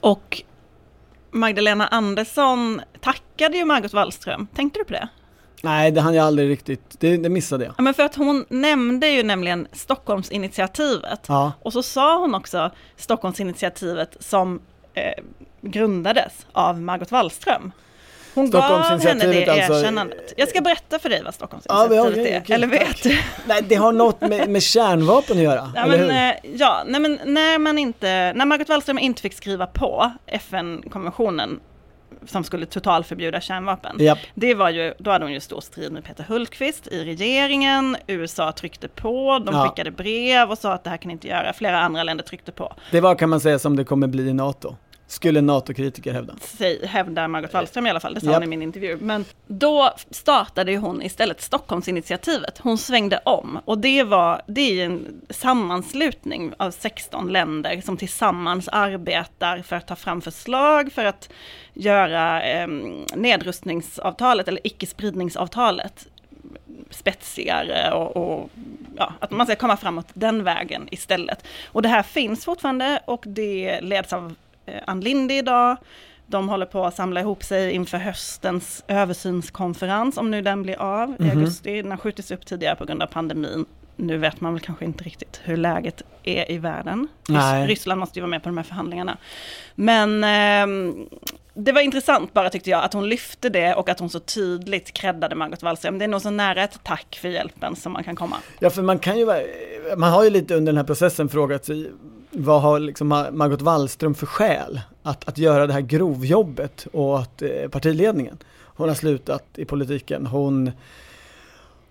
Och 0.00 0.42
Magdalena 1.32 1.86
Andersson 1.86 2.80
tackade 3.00 3.56
ju 3.56 3.64
Margot 3.64 3.92
Wallström. 3.92 4.46
Tänkte 4.54 4.78
du 4.78 4.84
på 4.84 4.92
det? 4.92 5.08
Nej, 5.62 5.90
det 5.90 6.00
hann 6.00 6.14
jag 6.14 6.26
aldrig 6.26 6.50
riktigt, 6.50 7.00
det, 7.00 7.16
det 7.16 7.28
missade 7.28 7.64
jag. 7.64 7.74
Ja, 7.78 7.82
men 7.82 7.94
för 7.94 8.02
att 8.02 8.14
hon 8.14 8.44
nämnde 8.48 9.08
ju 9.08 9.22
nämligen 9.22 9.68
Stockholmsinitiativet. 9.72 11.20
Ja. 11.28 11.52
Och 11.62 11.72
så 11.72 11.82
sa 11.82 12.18
hon 12.18 12.34
också 12.34 12.70
Stockholmsinitiativet 12.96 14.16
som 14.20 14.60
eh, 14.94 15.24
grundades 15.60 16.46
av 16.52 16.80
Margot 16.80 17.10
Wallström. 17.10 17.72
Hon 18.34 18.50
gav 18.50 18.62
henne 18.62 18.78
det 18.78 18.84
Stockholmsinitiativet 18.84 19.48
alltså- 19.48 19.80
erkännandet. 19.80 20.34
Jag 20.36 20.48
ska 20.48 20.60
berätta 20.60 20.98
för 20.98 21.08
dig 21.08 21.18
vad 21.18 21.26
Ja, 21.26 21.32
Stockholmsinitiativet 21.32 22.14
men 22.16 22.22
okej, 22.22 22.42
är. 22.48 22.54
Eller 22.54 22.66
vet 22.66 23.02
du? 23.02 23.18
Nej, 23.46 23.62
det 23.68 23.74
har 23.74 23.92
något 23.92 24.20
med, 24.20 24.48
med 24.48 24.62
kärnvapen 24.62 25.36
att 25.36 25.42
göra, 25.42 25.72
Ja, 25.76 25.86
men, 25.86 26.10
eh, 26.10 26.34
ja 26.54 26.82
nej, 26.86 27.00
men 27.00 27.18
när 27.24 27.58
man 27.58 27.78
inte, 27.78 28.32
när 28.36 28.46
Margot 28.46 28.68
Wallström 28.68 28.98
inte 28.98 29.22
fick 29.22 29.34
skriva 29.34 29.66
på 29.66 30.12
FN-konventionen 30.26 31.60
som 32.26 32.44
skulle 32.44 32.66
totalförbjuda 32.66 33.40
kärnvapen. 33.40 33.96
Japp. 33.98 34.18
Det 34.34 34.54
var 34.54 34.70
ju, 34.70 34.94
då 34.98 35.10
hade 35.10 35.24
hon 35.24 35.32
ju 35.32 35.40
stor 35.40 35.60
strid 35.60 35.92
med 35.92 36.04
Peter 36.04 36.24
Hultqvist 36.24 36.86
i 36.86 37.04
regeringen, 37.04 37.96
USA 38.06 38.52
tryckte 38.52 38.88
på, 38.88 39.42
de 39.46 39.54
Ja. 39.54 39.68
skickade 39.68 39.90
brev 39.90 40.50
och 40.50 40.58
sa 40.58 40.72
att 40.72 40.84
det 40.84 40.90
här 40.90 40.96
kan 40.96 41.10
inte 41.10 41.28
göra, 41.28 41.52
flera 41.52 41.80
andra 41.80 42.02
länder 42.02 42.24
tryckte 42.24 42.52
på. 42.52 42.72
Det 42.90 43.00
var 43.00 43.14
kan 43.14 43.30
man 43.30 43.40
säga 43.40 43.58
som 43.58 43.76
det 43.76 43.84
kommer 43.84 44.06
bli 44.06 44.28
i 44.28 44.32
NATO. 44.32 44.76
Skulle 45.12 45.40
NATO-kritiker 45.40 46.12
hävda. 46.12 46.34
Säg, 46.40 46.86
hävdar 46.86 47.28
Margot 47.28 47.52
Wallström 47.52 47.86
i 47.86 47.90
alla 47.90 48.00
fall, 48.00 48.14
det 48.14 48.20
sa 48.20 48.26
Japp. 48.26 48.34
hon 48.34 48.42
i 48.42 48.46
min 48.46 48.62
intervju. 48.62 48.98
Men 49.00 49.24
då 49.46 49.92
startade 50.10 50.76
hon 50.76 51.02
istället 51.02 51.40
Stockholmsinitiativet. 51.40 52.58
Hon 52.58 52.78
svängde 52.78 53.20
om 53.24 53.58
och 53.64 53.78
det 53.78 54.02
var, 54.02 54.42
det 54.46 54.80
är 54.80 54.84
en 54.84 55.20
sammanslutning 55.30 56.52
av 56.56 56.70
16 56.70 57.32
länder 57.32 57.80
som 57.80 57.96
tillsammans 57.96 58.68
arbetar 58.68 59.62
för 59.62 59.76
att 59.76 59.86
ta 59.86 59.96
fram 59.96 60.20
förslag 60.20 60.92
för 60.92 61.04
att 61.04 61.28
göra 61.74 62.42
eh, 62.42 62.68
nedrustningsavtalet 63.14 64.48
eller 64.48 64.60
icke-spridningsavtalet 64.66 66.06
spetsigare 66.90 67.92
och, 67.92 68.16
och 68.16 68.50
ja, 68.96 69.12
att 69.20 69.30
man 69.30 69.46
ska 69.46 69.56
komma 69.56 69.76
framåt 69.76 70.06
den 70.14 70.44
vägen 70.44 70.88
istället. 70.90 71.44
Och 71.66 71.82
det 71.82 71.88
här 71.88 72.02
finns 72.02 72.44
fortfarande 72.44 73.00
och 73.04 73.24
det 73.26 73.80
leds 73.80 74.12
av 74.12 74.24
eh, 74.26 74.32
Ann 74.86 75.00
Linde 75.00 75.34
idag. 75.34 75.76
De 76.26 76.48
håller 76.48 76.66
på 76.66 76.84
att 76.84 76.94
samla 76.96 77.20
ihop 77.20 77.44
sig 77.44 77.72
inför 77.72 77.98
höstens 77.98 78.84
översynskonferens, 78.88 80.16
om 80.18 80.30
nu 80.30 80.42
den 80.42 80.62
blir 80.62 80.80
av 80.80 81.16
i 81.18 81.22
Mhm. 81.22 81.30
augusti. 81.38 81.82
Den 81.82 81.90
har 81.90 81.98
skjutits 81.98 82.30
upp 82.30 82.46
tidigare 82.46 82.76
på 82.76 82.84
grund 82.84 83.02
av 83.02 83.06
pandemin. 83.06 83.64
nu 83.96 84.16
vet 84.18 84.40
man 84.40 84.52
väl 84.52 84.60
kanske 84.60 84.84
inte 84.84 85.04
riktigt 85.04 85.40
hur 85.44 85.56
läget 85.56 86.02
är 86.22 86.50
i 86.52 86.58
världen. 86.58 87.08
Nej. 87.28 87.66
Ryssland 87.66 88.00
måste 88.00 88.18
ju 88.18 88.20
vara 88.20 88.30
med 88.30 88.42
på 88.42 88.48
de 88.48 88.56
här 88.56 88.64
förhandlingarna. 88.64 89.16
Men 89.74 90.24
eh, 90.24 90.94
det 91.54 91.72
var 91.72 91.80
intressant 91.80 92.32
bara 92.32 92.50
tyckte 92.50 92.70
jag 92.70 92.84
att 92.84 92.92
hon 92.92 93.08
lyfte 93.08 93.48
det 93.48 93.74
och 93.74 93.88
att 93.88 94.00
hon 94.00 94.10
så 94.10 94.20
tydligt 94.20 94.92
creddade 94.92 95.34
Margot 95.34 95.62
Wallström. 95.62 95.98
Det 95.98 96.04
är 96.04 96.08
nog 96.08 96.20
så 96.22 96.30
nära 96.30 96.62
ett 96.62 96.80
tack 96.82 97.18
för 97.22 97.28
hjälpen 97.28 97.76
som 97.76 97.92
man 97.92 98.04
kan 98.04 98.16
komma. 98.16 98.36
Ja, 98.58 98.70
för 98.70 98.82
man 98.82 98.98
kan 98.98 99.18
ju, 99.18 99.26
man 99.96 100.12
har 100.12 100.24
ju 100.24 100.30
lite 100.30 100.54
under 100.54 100.72
den 100.72 100.76
här 100.76 100.84
processen 100.84 101.28
frågat 101.28 101.64
sig 101.64 101.90
vad 102.32 102.62
har 102.62 102.78
liksom 102.78 103.08
Margot 103.08 103.62
Wallström 103.62 104.14
för 104.14 104.26
skäl 104.26 104.80
att, 105.02 105.28
att 105.28 105.38
göra 105.38 105.66
det 105.66 105.72
här 105.72 105.80
grovjobbet 105.80 106.86
och 106.92 107.18
att 107.18 107.42
eh, 107.42 107.68
partiledningen, 107.70 108.38
hon 108.64 108.88
har 108.88 108.94
slutat 108.94 109.44
i 109.54 109.64
politiken, 109.64 110.26
hon 110.26 110.70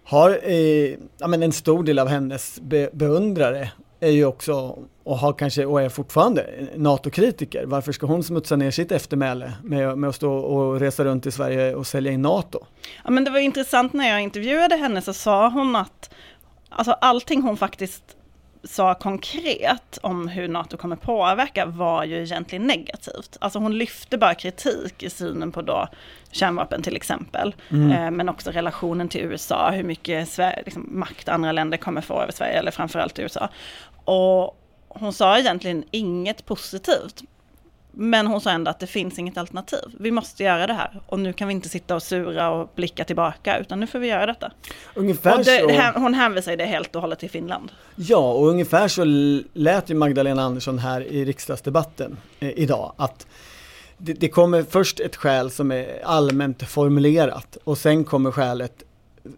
har, 0.03 0.39
eh, 0.43 0.95
ja 1.17 1.27
men 1.27 1.43
en 1.43 1.51
stor 1.51 1.83
del 1.83 1.99
av 1.99 2.07
hennes 2.07 2.59
be, 2.61 2.89
beundrare 2.93 3.71
är 3.99 4.11
ju 4.11 4.25
också, 4.25 4.77
och 5.03 5.17
har 5.17 5.33
kanske, 5.33 5.65
och 5.65 5.81
är 5.81 5.89
fortfarande, 5.89 6.67
NATO-kritiker. 6.75 7.65
Varför 7.65 7.91
ska 7.91 8.05
hon 8.05 8.23
smutsa 8.23 8.55
ner 8.55 8.71
sitt 8.71 8.91
eftermäle 8.91 9.53
med, 9.63 9.97
med 9.97 10.09
att 10.09 10.15
stå 10.15 10.33
och 10.33 10.79
resa 10.79 11.03
runt 11.03 11.25
i 11.25 11.31
Sverige 11.31 11.75
och 11.75 11.87
sälja 11.87 12.11
in 12.11 12.21
NATO? 12.21 12.59
Ja, 13.03 13.11
men 13.11 13.23
det 13.23 13.31
var 13.31 13.39
intressant 13.39 13.93
när 13.93 14.09
jag 14.09 14.21
intervjuade 14.21 14.75
henne 14.75 15.01
så 15.01 15.13
sa 15.13 15.49
hon 15.49 15.75
att 15.75 16.13
alltså, 16.69 16.91
allting 16.91 17.41
hon 17.41 17.57
faktiskt 17.57 18.03
sa 18.63 18.93
konkret 18.93 19.99
om 20.01 20.27
hur 20.27 20.47
NATO 20.47 20.77
kommer 20.77 20.95
påverka 20.95 21.65
var 21.65 22.03
ju 22.03 22.23
egentligen 22.23 22.67
negativt. 22.67 23.37
Alltså 23.39 23.59
hon 23.59 23.77
lyfte 23.77 24.17
bara 24.17 24.35
kritik 24.35 25.03
i 25.03 25.09
synen 25.09 25.51
på 25.51 25.61
då 25.61 25.87
kärnvapen 26.31 26.81
till 26.81 26.95
exempel. 26.95 27.55
Eh, 27.91 28.11
men 28.11 28.29
också 28.29 28.51
relationen 28.51 29.09
till 29.09 29.21
USA, 29.21 29.71
hur 29.71 29.83
mycket 29.83 30.29
Sverige, 30.29 30.61
liksom, 30.65 30.87
makt 30.89 31.29
andra 31.29 31.51
länder 31.51 31.77
kommer 31.77 32.01
få 32.01 32.21
över 32.21 32.31
Sverige, 32.31 32.59
eller 32.59 32.71
framförallt 32.71 33.19
USA. 33.19 33.49
Och 34.05 34.57
hon 34.87 35.13
sa 35.13 35.37
egentligen 35.37 35.83
inget 35.91 36.45
positivt. 36.45 37.23
Men 37.91 38.27
hon 38.27 38.41
sa 38.41 38.49
ändå 38.51 38.71
att 38.71 38.79
det 38.79 38.87
finns 38.87 39.19
inget 39.19 39.37
alternativ. 39.37 39.79
Vi 39.99 40.11
måste 40.11 40.43
göra 40.43 40.67
det 40.67 40.73
här. 40.73 41.01
Och 41.07 41.19
nu 41.19 41.33
kan 41.33 41.47
vi 41.47 41.53
inte 41.53 41.69
sitta 41.69 41.95
och 41.95 42.03
sura 42.03 42.49
och 42.49 42.71
blicka 42.75 43.03
tillbaka, 43.03 43.57
utan 43.57 43.79
nu 43.79 43.87
får 43.87 43.99
vi 43.99 44.07
göra 44.07 44.25
detta. 44.25 44.51
Ungefär 44.95 45.37
Och 45.39 45.45
det, 45.45 45.91
så. 45.93 45.99
hon 45.99 46.13
hänvisar 46.13 46.51
ju 46.51 46.57
det 46.57 46.65
helt 46.65 46.95
och 46.95 47.01
hållet 47.01 47.19
till 47.19 47.29
Finland. 47.29 47.71
Ja, 47.95 48.31
och 48.33 48.47
ungefär 48.47 48.87
så 48.87 49.03
lät 49.53 49.89
ju 49.89 49.95
Magdalena 49.95 50.41
Andersson 50.43 50.79
här 50.79 51.01
i 51.01 51.25
riksdagsdebatten 51.25 52.17
eh, 52.39 52.49
idag 52.49 52.93
att 52.97 53.27
det, 53.97 54.13
det 54.13 54.29
kommer 54.29 54.63
först 54.63 54.99
ett 54.99 55.15
skäl 55.15 55.51
som 55.51 55.71
är 55.71 56.01
allmänt 56.05 56.63
formulerat 56.63 57.57
och 57.63 57.77
sen 57.77 58.03
kommer 58.03 58.31
skälet 58.31 58.83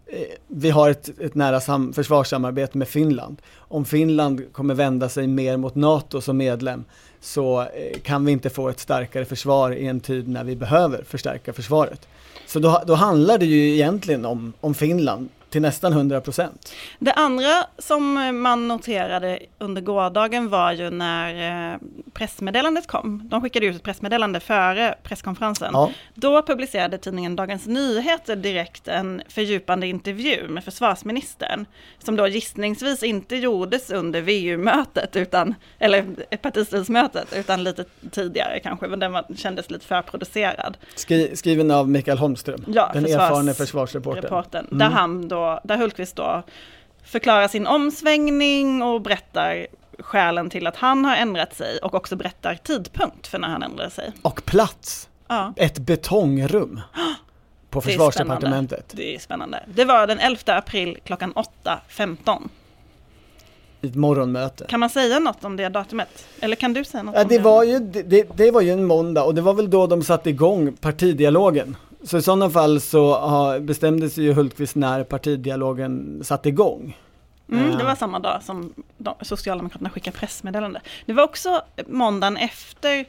eh, 0.06 0.18
vi 0.48 0.70
har 0.70 0.90
ett, 0.90 1.20
ett 1.20 1.34
nära 1.34 1.60
sam- 1.60 1.92
försvarssamarbete 1.92 2.78
med 2.78 2.88
Finland. 2.88 3.42
Om 3.56 3.84
Finland 3.84 4.52
kommer 4.52 4.74
vända 4.74 5.08
sig 5.08 5.26
mer 5.26 5.56
mot 5.56 5.74
NATO 5.74 6.20
som 6.20 6.36
medlem 6.36 6.84
så 7.24 7.60
eh, 7.60 8.00
kan 8.02 8.24
vi 8.24 8.32
inte 8.32 8.50
få 8.50 8.68
ett 8.68 8.80
starkare 8.80 9.24
försvar 9.24 9.70
i 9.70 9.86
en 9.86 10.00
tid 10.00 10.28
när 10.28 10.44
vi 10.44 10.56
behöver 10.56 11.04
förstärka 11.04 11.52
försvaret. 11.52 12.08
Så 12.46 12.58
då, 12.58 12.82
då 12.86 12.94
handlar 12.94 13.38
det 13.38 13.46
ju 13.46 13.74
egentligen 13.74 14.24
om, 14.24 14.52
om 14.60 14.74
Finland 14.74 15.28
till 15.54 15.62
nästan 15.62 15.92
100 15.92 16.20
procent. 16.20 16.72
Det 16.98 17.12
andra 17.12 17.66
som 17.78 18.12
man 18.42 18.68
noterade 18.68 19.38
under 19.58 19.82
gårdagen 19.82 20.48
var 20.48 20.72
ju 20.72 20.90
när 20.90 21.72
eh, 21.72 21.78
pressmeddelandet 22.12 22.86
kom. 22.86 23.28
De 23.28 23.40
skickade 23.42 23.66
ut 23.66 23.76
ett 23.76 23.82
pressmeddelande 23.82 24.40
före 24.40 24.94
presskonferensen. 25.02 25.70
Ja. 25.72 25.90
Då 26.14 26.42
publicerade 26.42 26.98
tidningen 26.98 27.36
Dagens 27.36 27.66
Nyheter 27.66 28.36
direkt 28.36 28.88
en 28.88 29.22
fördjupande 29.28 29.86
intervju 29.86 30.48
med 30.48 30.64
försvarsministern. 30.64 31.66
Som 31.98 32.16
då 32.16 32.26
gissningsvis 32.28 33.02
inte 33.02 33.36
gjordes 33.36 33.90
under 33.90 34.20
VU-mötet, 34.20 35.16
utan, 35.16 35.54
eller 35.78 36.04
partistyrelsemötet, 36.36 37.32
utan 37.36 37.64
lite 37.64 37.84
tidigare 38.10 38.60
kanske, 38.60 38.86
men 38.86 38.98
den 38.98 39.12
var, 39.12 39.24
kändes 39.36 39.70
lite 39.70 39.86
förproducerad. 39.86 40.76
Skri, 40.94 41.36
skriven 41.36 41.70
av 41.70 41.88
Mikael 41.88 42.18
Holmström, 42.18 42.64
Ja, 42.68 42.90
den 42.94 43.04
försvars- 43.04 43.26
erfarne 43.26 43.54
försvarsreportern. 43.54 44.66
Mm. 44.66 44.78
där 44.78 44.90
han 44.90 45.28
då, 45.28 45.43
där 45.64 45.76
Hultqvist 45.76 46.16
då 46.16 46.42
förklarar 47.04 47.48
sin 47.48 47.66
omsvängning 47.66 48.82
och 48.82 49.00
berättar 49.00 49.66
skälen 49.98 50.50
till 50.50 50.66
att 50.66 50.76
han 50.76 51.04
har 51.04 51.16
ändrat 51.16 51.54
sig 51.56 51.78
och 51.78 51.94
också 51.94 52.16
berättar 52.16 52.54
tidpunkt 52.54 53.26
för 53.26 53.38
när 53.38 53.48
han 53.48 53.62
ändrade 53.62 53.90
sig. 53.90 54.12
Och 54.22 54.44
plats, 54.44 55.08
Ja, 55.28 55.52
ett 55.56 55.78
betongrum 55.78 56.80
på 57.70 57.80
Det 57.80 57.86
försvarsdepartementet. 57.86 58.92
det 58.96 59.14
är 59.14 59.18
spännande. 59.18 59.62
Det 59.74 59.84
var 59.84 60.06
den 60.06 60.18
11 60.18 60.38
april 60.46 60.98
klockan 61.04 61.32
8.15. 61.34 62.48
I 63.80 63.86
ett 63.86 63.94
morgonmöte. 63.94 64.64
Kan 64.68 64.80
man 64.80 64.90
säga 64.90 65.18
något 65.18 65.44
om 65.44 65.56
det 65.56 65.68
datumet? 65.68 66.26
Eller 66.40 66.56
kan 66.56 66.72
du 66.72 66.84
säga 66.84 67.02
något 67.02 67.14
Ja, 67.14 67.22
om 67.22 67.28
det, 67.28 67.38
var 67.38 67.64
ju, 67.64 67.78
det- 67.78 68.02
det, 68.02 68.28
det 68.36 68.50
var 68.50 68.60
ju 68.60 68.70
en 68.70 68.84
måndag 68.84 69.22
och 69.24 69.34
det 69.34 69.40
var 69.40 69.54
väl 69.54 69.70
då 69.70 69.86
de 69.86 70.02
satte 70.02 70.30
igång 70.30 70.72
partidialogen. 70.72 71.76
Så 72.04 72.18
i 72.18 72.22
sådana 72.22 72.50
fall 72.50 72.80
så 72.80 72.98
ja, 72.98 73.60
bestämde 73.60 74.10
sig 74.10 74.24
ju 74.24 74.32
Hultqvist 74.32 74.74
när 74.76 75.04
partidialogen 75.04 76.20
satte 76.24 76.48
igång. 76.48 76.96
Mm, 77.52 77.70
Ja. 77.70 77.76
det 77.76 77.84
var 77.84 77.94
samma 77.94 78.18
dag 78.18 78.42
som 78.42 78.74
de, 78.98 79.14
Socialdemokraterna 79.20 79.90
skickade 79.90 80.16
pressmeddelande. 80.16 80.80
Det 81.06 81.12
var 81.12 81.24
också 81.24 81.62
måndagen 81.86 82.36
efter 82.36 83.04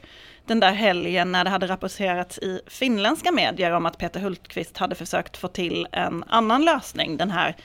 den 0.46 0.60
där 0.60 0.72
helgen 0.72 1.32
när 1.32 1.44
det 1.44 1.50
hade 1.50 1.66
rapporterats 1.66 2.38
i 2.38 2.60
finländska 2.66 3.32
medier 3.32 3.70
om 3.70 3.86
att 3.86 3.98
Peter 3.98 4.20
Hultqvist 4.20 4.78
hade 4.78 4.94
försökt 4.94 5.36
få 5.36 5.48
till 5.48 5.86
en 5.92 6.24
annan 6.26 6.64
lösning. 6.64 7.16
Den 7.16 7.30
här 7.30 7.56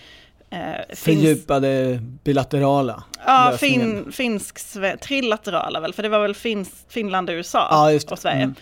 eh, 0.50 0.96
Fördjupade 0.96 2.00
bilaterala 2.24 3.04
ja, 3.26 3.58
fin, 3.60 4.12
finsk, 4.12 4.60
trilaterala 5.02 5.80
väl, 5.80 5.94
för 5.94 6.04
det 6.04 6.10
var 6.10 6.20
väl 6.20 6.36
finsk, 6.36 6.72
Finland 6.90 7.30
och 7.30 7.34
USA 7.34 7.68
Ja, 7.72 8.00
och 8.12 8.20
Sverige. 8.20 8.44
Mm. 8.44 8.56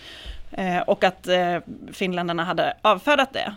Eh, 0.52 0.78
och 0.80 1.04
att 1.04 1.26
eh, 1.28 1.56
finländarna 1.92 2.44
hade 2.44 2.74
avfärdat 2.82 3.32
det. 3.32 3.52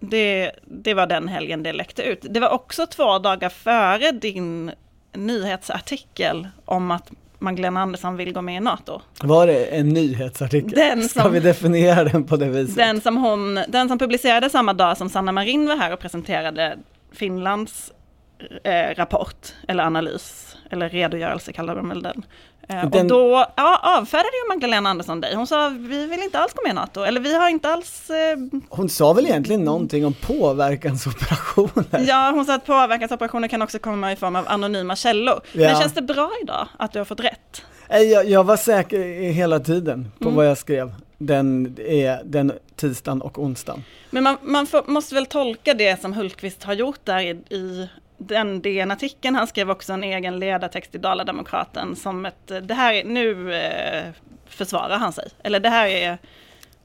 det. 0.00 0.52
Det 0.64 0.94
var 0.94 1.06
den 1.06 1.28
helgen 1.28 1.62
det 1.62 1.72
läckte 1.72 2.02
ut. 2.02 2.26
Det 2.30 2.40
var 2.40 2.48
också 2.48 2.86
två 2.86 3.18
dagar 3.18 3.48
före 3.48 4.12
din 4.12 4.70
nyhetsartikel 5.12 6.48
om 6.64 6.90
att 6.90 7.10
Magdalena 7.38 7.80
Andersson 7.82 8.16
vill 8.16 8.32
gå 8.32 8.42
med 8.42 8.56
i 8.56 8.60
NATO. 8.60 9.00
Var 9.22 9.46
det 9.46 9.64
en 9.64 9.88
nyhetsartikel? 9.88 10.70
Den 10.70 11.08
Ska 11.08 11.22
som- 11.22 11.32
vi 11.32 11.40
definiera 11.40 12.04
den 12.04 12.24
på 12.24 12.36
det 12.36 12.48
viset? 12.48 12.76
Den 12.76 13.00
som, 13.00 13.16
hon, 13.16 13.60
den 13.68 13.88
som 13.88 13.98
publicerades 13.98 14.52
samma 14.52 14.72
dag 14.72 14.96
som 14.96 15.08
Sanna 15.08 15.32
Marin 15.32 15.66
var 15.68 15.76
här 15.76 15.92
och 15.92 15.98
presenterade 16.00 16.78
Finlands 17.12 17.92
eh, 18.64 18.94
rapport, 18.96 19.54
eller 19.68 19.84
analys, 19.84 20.51
eller 20.72 20.88
redogörelse 20.88 21.52
kallar 21.52 21.76
de 21.76 21.88
väl 21.88 22.02
den. 22.02 22.22
Eh, 22.68 22.90
Den- 22.90 23.02
Och 23.02 23.06
då 23.06 23.46
ja, 23.56 23.98
avfärdade 23.98 24.28
ju 24.44 24.48
Magdalena 24.54 24.90
Andersson 24.90 25.20
dig. 25.20 25.34
Hon 25.34 25.46
sa 25.46 25.68
vi 25.68 26.06
vill 26.06 26.22
inte 26.22 26.38
alls 26.38 26.52
gå 26.52 26.62
med 26.62 26.70
i 26.70 26.74
NATO, 26.74 27.02
eller 27.02 27.20
vi 27.20 27.34
har 27.34 27.48
inte 27.48 27.68
alls... 27.68 28.10
Eh, 28.10 28.36
Hon 28.68 28.88
sa 28.88 29.12
väl 29.12 29.26
egentligen 29.26 29.64
någonting 29.64 30.06
om 30.06 30.14
påverkansoperationer? 30.14 32.04
ja, 32.08 32.30
hon 32.34 32.44
sa 32.44 32.54
att 32.54 32.66
påverkansoperationer 32.66 33.48
kan 33.48 33.62
också 33.62 33.78
komma 33.78 34.12
i 34.12 34.16
form 34.16 34.36
av 34.36 34.44
anonyma 34.48 34.96
källor. 34.96 35.40
Ja. 35.52 35.60
Men 35.68 35.80
känns 35.80 35.92
det 35.92 36.02
bra 36.02 36.30
idag 36.42 36.68
att 36.76 36.92
du 36.92 36.98
har 37.00 37.04
fått 37.04 37.20
rätt? 37.20 37.62
Nej, 37.90 38.10
Jag, 38.10 38.28
jag 38.28 38.44
var 38.44 38.56
säker 38.56 38.98
hela 39.32 39.60
tiden 39.60 40.10
på 40.18 40.24
Mm. 40.24 40.36
vad 40.36 40.46
jag 40.46 40.58
skrev 40.58 40.92
den, 41.18 41.76
är 41.86 42.20
den 42.24 42.52
tisdagen 42.76 43.22
och 43.22 43.38
onsdagen. 43.38 43.84
Men 44.10 44.22
man, 44.22 44.36
man 44.42 44.66
får, 44.66 44.82
måste 44.86 45.14
väl 45.14 45.26
tolka 45.26 45.74
det 45.74 46.00
som 46.00 46.12
Hultqvist 46.12 46.64
har 46.64 46.72
gjort 46.74 47.00
där 47.04 47.20
i, 47.20 47.28
i 47.56 47.88
den 48.26 48.62
DN-artikeln. 48.62 49.34
Han 49.34 49.46
skrev 49.46 49.70
också 49.70 49.92
en 49.92 50.04
egen 50.04 50.38
ledartext 50.38 50.94
i 50.94 50.98
Dala-Demokraten 50.98 51.96
som 51.96 52.26
ett, 52.26 52.52
det 52.62 52.74
här 52.74 52.94
är, 52.94 53.04
nu 53.04 53.54
eh, 53.54 54.04
försvarar 54.46 54.98
han 54.98 55.12
sig. 55.12 55.28
Eller 55.42 55.60
det 55.60 55.68
här 55.68 55.86
är, 55.86 56.18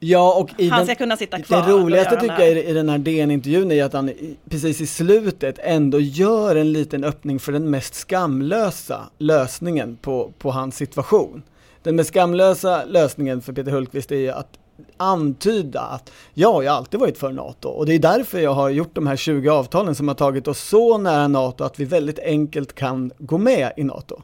Ja, 0.00 0.34
och 0.34 0.50
i 0.58 0.68
han 0.68 0.78
den, 0.78 0.86
ska 0.86 0.94
kunna 0.94 1.16
sitta 1.16 1.42
kvar. 1.42 1.66
det 1.66 1.72
roligaste 1.72 2.16
tycker 2.20 2.40
jag 2.40 2.58
i, 2.58 2.72
den 2.72 2.88
här 2.88 2.98
DN-intervjun 2.98 3.72
är 3.72 3.84
att 3.84 3.92
han 3.92 4.12
precis 4.50 4.80
i 4.80 4.86
slutet 4.86 5.58
ändå 5.62 6.00
gör 6.00 6.56
en 6.56 6.72
liten 6.72 7.04
öppning 7.04 7.38
för 7.38 7.52
den 7.52 7.70
mest 7.70 7.94
skamlösa 7.94 9.00
lösningen 9.18 9.96
på, 9.96 10.32
på 10.38 10.50
hans 10.50 10.76
situation. 10.76 11.42
Den 11.82 11.96
mest 11.96 12.10
skamlösa 12.10 12.84
lösningen 12.84 13.42
för 13.42 13.52
Peter 13.52 13.70
Hultqvist 13.70 14.12
är 14.12 14.16
ju 14.16 14.30
att 14.30 14.58
antyda 14.96 15.80
att 15.80 16.12
ja, 16.34 16.62
jag 16.62 16.70
har 16.70 16.76
alltid 16.78 17.00
varit 17.00 17.18
för 17.18 17.32
NATO 17.32 17.68
och 17.68 17.86
det 17.86 17.94
är 17.94 17.98
därför 17.98 18.38
jag 18.40 18.54
har 18.54 18.68
gjort 18.68 18.94
de 18.94 19.06
här 19.06 19.16
20 19.16 19.48
avtalen 19.50 19.94
som 19.94 20.08
har 20.08 20.14
tagit 20.14 20.48
oss 20.48 20.60
så 20.68 20.98
nära 20.98 21.28
NATO 21.28 21.64
att 21.64 21.80
vi 21.80 21.84
väldigt 21.84 22.18
enkelt 22.18 22.74
kan 22.74 23.12
gå 23.18 23.38
med 23.38 23.72
i 23.76 23.84
NATO. 23.84 24.22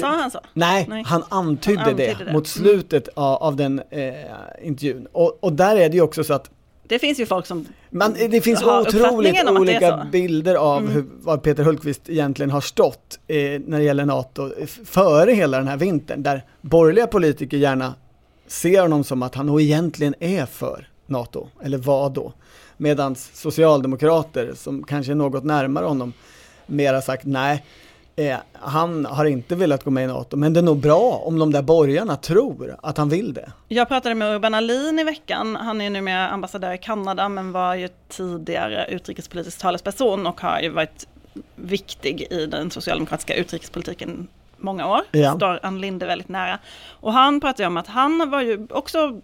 Sa 0.00 0.06
han 0.06 0.30
så? 0.30 0.38
Nej, 0.54 0.86
Nej. 0.88 1.02
han 1.06 1.24
antydde, 1.28 1.80
Han 1.80 1.88
antydde 1.90 2.14
det, 2.18 2.24
det. 2.24 2.32
mot 2.32 2.46
slutet 2.46 3.08
av, 3.14 3.34
av 3.42 3.56
den 3.56 3.82
eh, 3.90 4.12
intervjun. 4.62 5.06
Och, 5.12 5.38
och 5.44 5.52
där 5.52 5.76
är 5.76 5.88
det 5.88 5.94
ju 5.96 6.02
också 6.02 6.24
så 6.24 6.34
att 6.34 6.50
Det 6.88 6.98
finns 6.98 7.20
ju 7.20 7.26
folk 7.26 7.46
som, 7.46 7.66
man, 7.90 8.12
det 8.30 8.40
finns 8.40 8.62
otroligt 8.62 9.48
olika 9.50 10.06
bilder 10.12 10.54
av 10.54 10.78
Mm. 10.78 10.92
hur, 10.92 11.04
vad 11.20 11.42
Peter 11.42 11.62
Hultqvist 11.64 12.08
egentligen 12.08 12.50
har 12.50 12.60
stått 12.60 13.18
eh, 13.26 13.36
när 13.66 13.78
det 13.78 13.84
gäller 13.84 14.04
NATO 14.04 14.50
f- 14.62 14.78
före 14.84 15.32
hela 15.32 15.58
den 15.58 15.68
här 15.68 15.76
vintern. 15.76 16.22
Där 16.22 16.44
borgerliga 16.60 17.06
politiker 17.06 17.56
gärna 17.56 17.94
ser 18.46 18.82
honom 18.82 19.04
som 19.04 19.22
att 19.22 19.34
han 19.34 19.46
nog 19.46 19.60
egentligen 19.60 20.14
är 20.20 20.46
för 20.46 20.88
NATO, 21.06 21.48
eller 21.62 21.78
var 21.78 22.10
då? 22.10 22.32
Medan 22.76 23.14
socialdemokrater 23.14 24.52
som 24.54 24.84
kanske 24.84 25.12
är 25.12 25.16
något 25.16 25.44
närmare 25.44 25.86
honom 25.86 26.12
mera 26.66 27.02
sagt 27.02 27.24
nej. 27.24 27.64
Eh, 28.16 28.36
han 28.52 29.06
har 29.06 29.24
inte 29.24 29.54
velat 29.54 29.84
gå 29.84 29.90
med 29.90 30.04
i 30.04 30.06
NATO, 30.06 30.36
men 30.36 30.52
det 30.52 30.60
är 30.60 30.62
nog 30.62 30.78
bra 30.78 31.22
om 31.24 31.38
de 31.38 31.52
där 31.52 31.62
borgarna 31.62 32.16
tror 32.16 32.76
att 32.82 32.98
han 32.98 33.08
vill 33.08 33.34
det. 33.34 33.52
Jag 33.68 33.88
pratade 33.88 34.14
med 34.14 34.34
Urban 34.34 34.54
Ahlin 34.54 34.98
i 34.98 35.04
veckan. 35.04 35.56
Han 35.56 35.80
är 35.80 35.90
numera 35.90 36.28
ambassadör 36.28 36.72
i 36.72 36.78
Kanada 36.78 37.28
men 37.28 37.52
var 37.52 37.74
ju 37.74 37.88
tidigare 38.08 38.86
utrikespolitisk 38.90 39.58
talesperson 39.58 40.26
och 40.26 40.40
har 40.40 40.60
ju 40.60 40.68
varit 40.68 41.06
viktig 41.54 42.26
i 42.30 42.46
den 42.46 42.70
socialdemokratiska 42.70 43.34
utrikespolitiken 43.34 44.28
många 44.56 44.88
år. 44.88 45.00
Ja. 45.10 45.36
Står 45.36 45.60
Ann 45.62 45.80
Linde 45.80 46.06
väldigt 46.06 46.28
nära. 46.28 46.58
Och 47.00 47.12
han 47.12 47.40
pratade 47.40 47.66
om 47.66 47.76
att 47.76 47.86
han 47.86 48.30
var 48.30 48.40
ju 48.40 48.66
också 48.70 49.20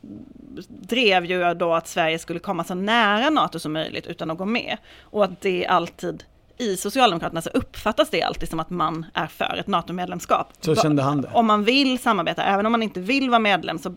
drev 0.69 1.25
ju 1.25 1.55
då 1.55 1.75
att 1.75 1.89
Sverige 1.89 2.19
skulle 2.19 2.39
komma 2.39 2.65
så 2.65 2.75
nära 2.75 3.31
NATO 3.31 3.59
som 3.59 3.73
möjligt 3.73 4.07
utan 4.07 4.31
att 4.31 4.39
gå 4.39 4.45
med. 4.45 4.77
Och 5.03 5.25
att 5.25 5.41
det 5.41 5.67
alltid 5.67 6.25
i 6.59 6.77
Socialdemokraterna 6.77 7.43
så 7.43 7.51
uppfattas 7.51 8.11
det 8.11 8.23
alltid 8.23 8.49
som 8.49 8.61
att 8.61 8.71
man 8.71 9.07
är 9.15 9.27
för 9.27 9.57
ett 9.61 9.67
NATO-medlemskap. 9.67 10.53
Så 10.61 10.75
kände 10.75 11.03
han 11.03 11.21
det. 11.21 11.31
Om 11.33 11.47
man 11.47 11.65
vill 11.65 11.99
samarbeta, 11.99 12.43
även 12.43 12.67
om 12.67 12.73
man 12.73 12.83
inte 12.83 13.01
vill 13.01 13.31
vara 13.31 13.39
medlem, 13.39 13.79
så 13.79 13.95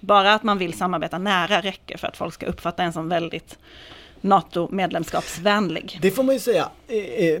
bara 0.00 0.34
att 0.34 0.42
man 0.42 0.58
vill 0.58 0.74
samarbeta 0.78 1.18
nära 1.18 1.60
räcker 1.60 1.98
för 1.98 2.08
att 2.08 2.16
folk 2.16 2.34
ska 2.34 2.46
uppfatta 2.46 2.82
en 2.82 2.92
som 2.92 3.08
väldigt 3.08 3.58
NATO-medlemskapsvänlig. 4.20 5.98
Det 6.02 6.10
får 6.10 6.22
man 6.22 6.34
ju 6.34 6.40
säga, 6.40 6.68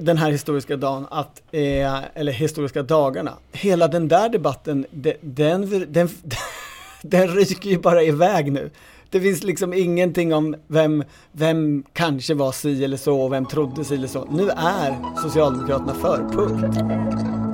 den 0.00 0.18
här 0.18 0.30
historiska 0.30 0.76
dagen, 0.76 1.06
att, 1.10 1.42
eh, 1.52 2.04
eller 2.14 2.32
historiska 2.32 2.82
dagarna. 2.82 3.32
Hela 3.52 3.88
den 3.88 4.08
där 4.08 4.28
debatten, 4.28 4.86
den, 4.90 5.86
den, 5.92 6.08
den 7.02 7.28
ryker 7.28 7.70
ju 7.70 7.78
bara 7.78 8.02
iväg 8.02 8.52
nu. 8.52 8.70
Det 9.10 9.20
finns 9.20 9.42
liksom 9.44 9.74
ingenting 9.74 10.34
om 10.34 10.56
vem, 10.66 11.04
vem 11.32 11.84
kanske 11.92 12.34
var 12.34 12.52
si 12.52 12.84
eller 12.84 12.96
så 12.96 13.20
och 13.20 13.32
vem 13.32 13.46
trodde 13.46 13.84
si 13.84 13.94
eller 13.94 14.08
så. 14.08 14.24
Nu 14.24 14.48
är 14.50 15.16
Socialdemokraterna 15.22 15.94
för, 15.94 16.28
punkt. 16.32 17.45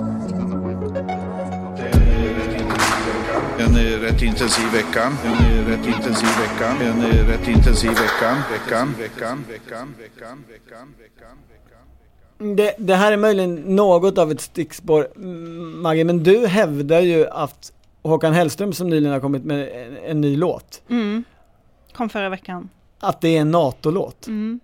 En 3.83 4.01
rätt 4.01 4.23
intensiv 4.23 4.65
vecka. 4.73 5.13
En 5.25 5.65
rätt 5.67 5.87
intensiv 5.87 6.29
vecka. 6.29 6.69
En 6.81 7.27
rätt 7.27 7.49
intensiv 7.49 7.91
vecka. 7.91 8.43
Veckan, 8.53 8.95
veckan, 8.99 9.45
veckan, 9.49 9.95
veckan, 9.99 10.45
veckan, 10.49 10.89
veckan. 10.99 12.57
Det, 12.57 12.75
det 12.79 12.95
här 12.95 13.13
är 13.13 13.17
möjligen 13.17 13.55
något 13.55 14.19
av 14.19 14.31
ett 14.31 14.41
stickspår, 14.41 15.19
Maggie, 15.83 16.05
men 16.05 16.23
du 16.23 16.47
hävdar 16.47 17.01
ju 17.01 17.27
att 17.29 17.73
Håkan 18.03 18.33
Hellström 18.33 18.73
som 18.73 18.89
nyligen 18.91 19.13
har 19.13 19.21
kommit 19.21 19.45
med 19.45 19.87
en, 19.87 19.97
en 19.97 20.21
ny 20.21 20.37
låt, 20.37 20.83
Mm. 20.89 21.25
Kom 21.95 22.09
förra 22.09 22.29
veckan. 22.29 22.69
att 23.01 23.21
det 23.21 23.37
är 23.37 23.41
en 23.41 23.51
NATO-låt. 23.51 24.27
Mm. 24.27 24.61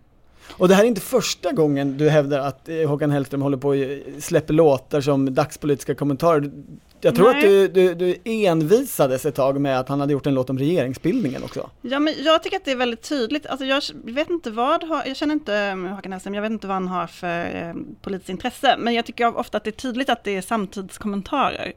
Och 0.52 0.68
det 0.68 0.74
här 0.74 0.84
är 0.84 0.88
inte 0.88 1.00
första 1.00 1.52
gången 1.52 1.98
du 1.98 2.08
hävdar 2.10 2.38
att 2.38 2.68
eh, 2.68 2.88
Håkan 2.88 3.10
Hellström 3.10 3.42
håller 3.42 3.56
på 3.56 3.68
och 3.68 3.76
släpper 4.22 4.54
låtar 4.54 5.00
som 5.00 5.34
dagspolitiska 5.34 5.94
kommentarer. 5.94 6.50
Jag 7.00 7.14
tror 7.14 7.32
Nej. 7.32 7.36
att 7.36 7.74
du, 7.74 7.94
du, 7.94 7.94
du 7.94 8.16
envisades 8.24 9.26
ett 9.26 9.34
tag 9.34 9.60
med 9.60 9.80
att 9.80 9.88
han 9.88 10.00
hade 10.00 10.12
gjort 10.12 10.26
en 10.26 10.34
låt 10.34 10.50
om 10.50 10.58
regeringsbildningen 10.58 11.42
också. 11.44 11.70
Ja, 11.82 11.98
men 11.98 12.14
jag 12.24 12.42
tycker 12.42 12.56
att 12.56 12.64
det 12.64 12.70
är 12.72 12.76
väldigt 12.76 13.02
tydligt. 13.02 13.46
Alltså 13.46 13.66
jag 13.66 13.82
vet 14.04 14.30
inte 14.30 14.50
vad, 14.50 14.84
har- 14.84 15.02
jag 15.06 15.16
känner 15.16 15.34
inte 15.34 15.56
eh, 15.56 15.76
Håkan 15.76 16.12
Hellström, 16.12 16.34
jag 16.34 16.42
vet 16.42 16.50
inte 16.52 16.66
vad 16.66 16.74
han 16.74 16.88
har 16.88 17.06
för 17.06 17.44
eh, 17.68 17.74
politiskt 18.02 18.30
intresse. 18.30 18.74
Men 18.78 18.94
jag 18.94 19.04
tycker 19.06 19.36
ofta 19.38 19.56
att 19.58 19.64
det 19.64 19.70
är 19.70 19.72
tydligt 19.72 20.08
att 20.08 20.24
det 20.24 20.36
är 20.36 20.42
samtidskommentarer 20.42 21.72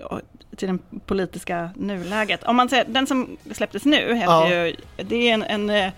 till 0.56 0.68
det 0.68 1.00
politiska 1.06 1.70
nuläget. 1.76 2.44
Om 2.44 2.56
man 2.56 2.70
säger, 2.70 2.86
den 2.88 3.08
som 3.08 3.38
släpptes 3.52 3.86
nu 3.86 3.98
heter 4.16 4.26
Ja. 4.32 4.50
ju, 4.68 4.76
det 5.08 5.30
är 5.30 5.34
en, 5.34 5.44
en 5.44 5.70
eh, 5.70 5.92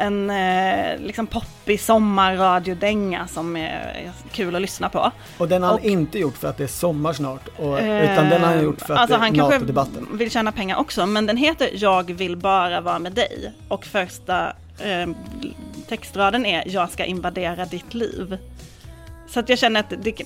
en 0.00 0.30
eh, 0.30 0.98
liksom 1.06 1.26
poppig 1.26 1.80
sommarradiodänga 1.80 3.26
som 3.26 3.56
är 3.56 4.10
kul 4.32 4.56
att 4.56 4.62
lyssna 4.62 4.88
på. 4.88 5.10
Och 5.38 5.48
den 5.48 5.62
har 5.62 5.70
han 5.70 5.78
Och- 5.78 5.84
inte 5.84 6.18
gjort 6.18 6.36
för 6.36 6.48
att 6.48 6.56
det 6.56 6.64
är 6.64 6.68
sommar 6.68 7.12
snart, 7.12 7.48
och, 7.48 7.76
utan 7.78 8.28
den 8.28 8.42
har 8.42 8.48
han 8.54 8.62
gjort 8.64 8.80
för 8.80 8.94
att 8.94 9.00
alltså 9.00 9.16
det 9.16 9.18
är 9.18 9.20
han 9.20 9.34
kanske 9.34 9.54
NATO-debatten. 9.58 10.06
vill 10.12 10.30
tjäna 10.30 10.52
pengar 10.52 10.76
också, 10.76 11.06
men 11.06 11.26
den 11.26 11.36
heter 11.36 11.70
Jag 11.74 12.10
vill 12.12 12.36
bara 12.36 12.80
vara 12.80 12.98
med 12.98 13.12
dig. 13.12 13.52
Och 13.68 13.84
första 13.86 14.46
eh, 14.78 15.08
textraden 15.88 16.46
är 16.46 16.62
Jag 16.66 16.90
ska 16.90 17.04
invadera 17.04 17.64
ditt 17.64 17.94
liv. 17.94 18.38
Så 19.28 19.40
att 19.40 19.48
jag 19.48 19.58
känner 19.58 19.80
att 19.80 19.92
det 20.02 20.22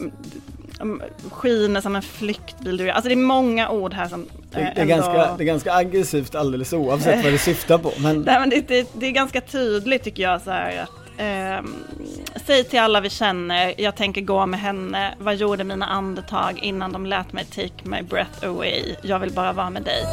skiner 1.30 1.80
som 1.80 1.96
en 1.96 2.02
flyktbil. 2.02 2.76
du. 2.76 2.90
Alltså 2.90 3.08
det 3.08 3.14
är 3.14 3.16
många 3.16 3.68
ord 3.70 3.94
här 3.94 4.08
som 4.08 4.26
Det, 4.50 4.60
eh, 4.60 4.66
är 4.66 4.72
ändå- 4.76 4.94
ganska, 4.94 5.12
det 5.36 5.42
är 5.42 5.46
ganska 5.46 5.72
aggressivt 5.74 6.34
alldeles 6.34 6.72
oavsett 6.72 7.24
vad 7.24 7.32
det 7.32 7.38
syftar 7.38 7.78
på. 7.78 7.92
Men 7.98 8.20
Nej, 8.20 8.40
men 8.40 8.50
det, 8.50 8.68
det, 8.68 8.88
det 8.92 9.06
är 9.06 9.10
ganska 9.10 9.40
tydligt 9.40 10.02
tycker 10.04 10.22
jag 10.22 10.42
så 10.42 10.50
här 10.50 10.82
att 10.82 10.90
ehm, 11.18 11.74
Säg 12.46 12.64
till 12.64 12.78
alla 12.78 13.00
vi 13.00 13.10
känner, 13.10 13.74
jag 13.80 13.96
tänker 13.96 14.20
gå 14.20 14.46
med 14.46 14.60
henne. 14.60 15.14
Vad 15.18 15.36
gjorde 15.36 15.64
mina 15.64 15.86
andetag 15.86 16.58
innan 16.62 16.92
de 16.92 17.06
lät 17.06 17.32
mig 17.32 17.44
take 17.44 17.72
my 17.88 18.02
breath 18.02 18.46
away? 18.46 18.82
Jag 19.02 19.18
vill 19.18 19.32
bara 19.32 19.52
vara 19.52 19.70
med 19.70 19.82
dig. 19.82 20.04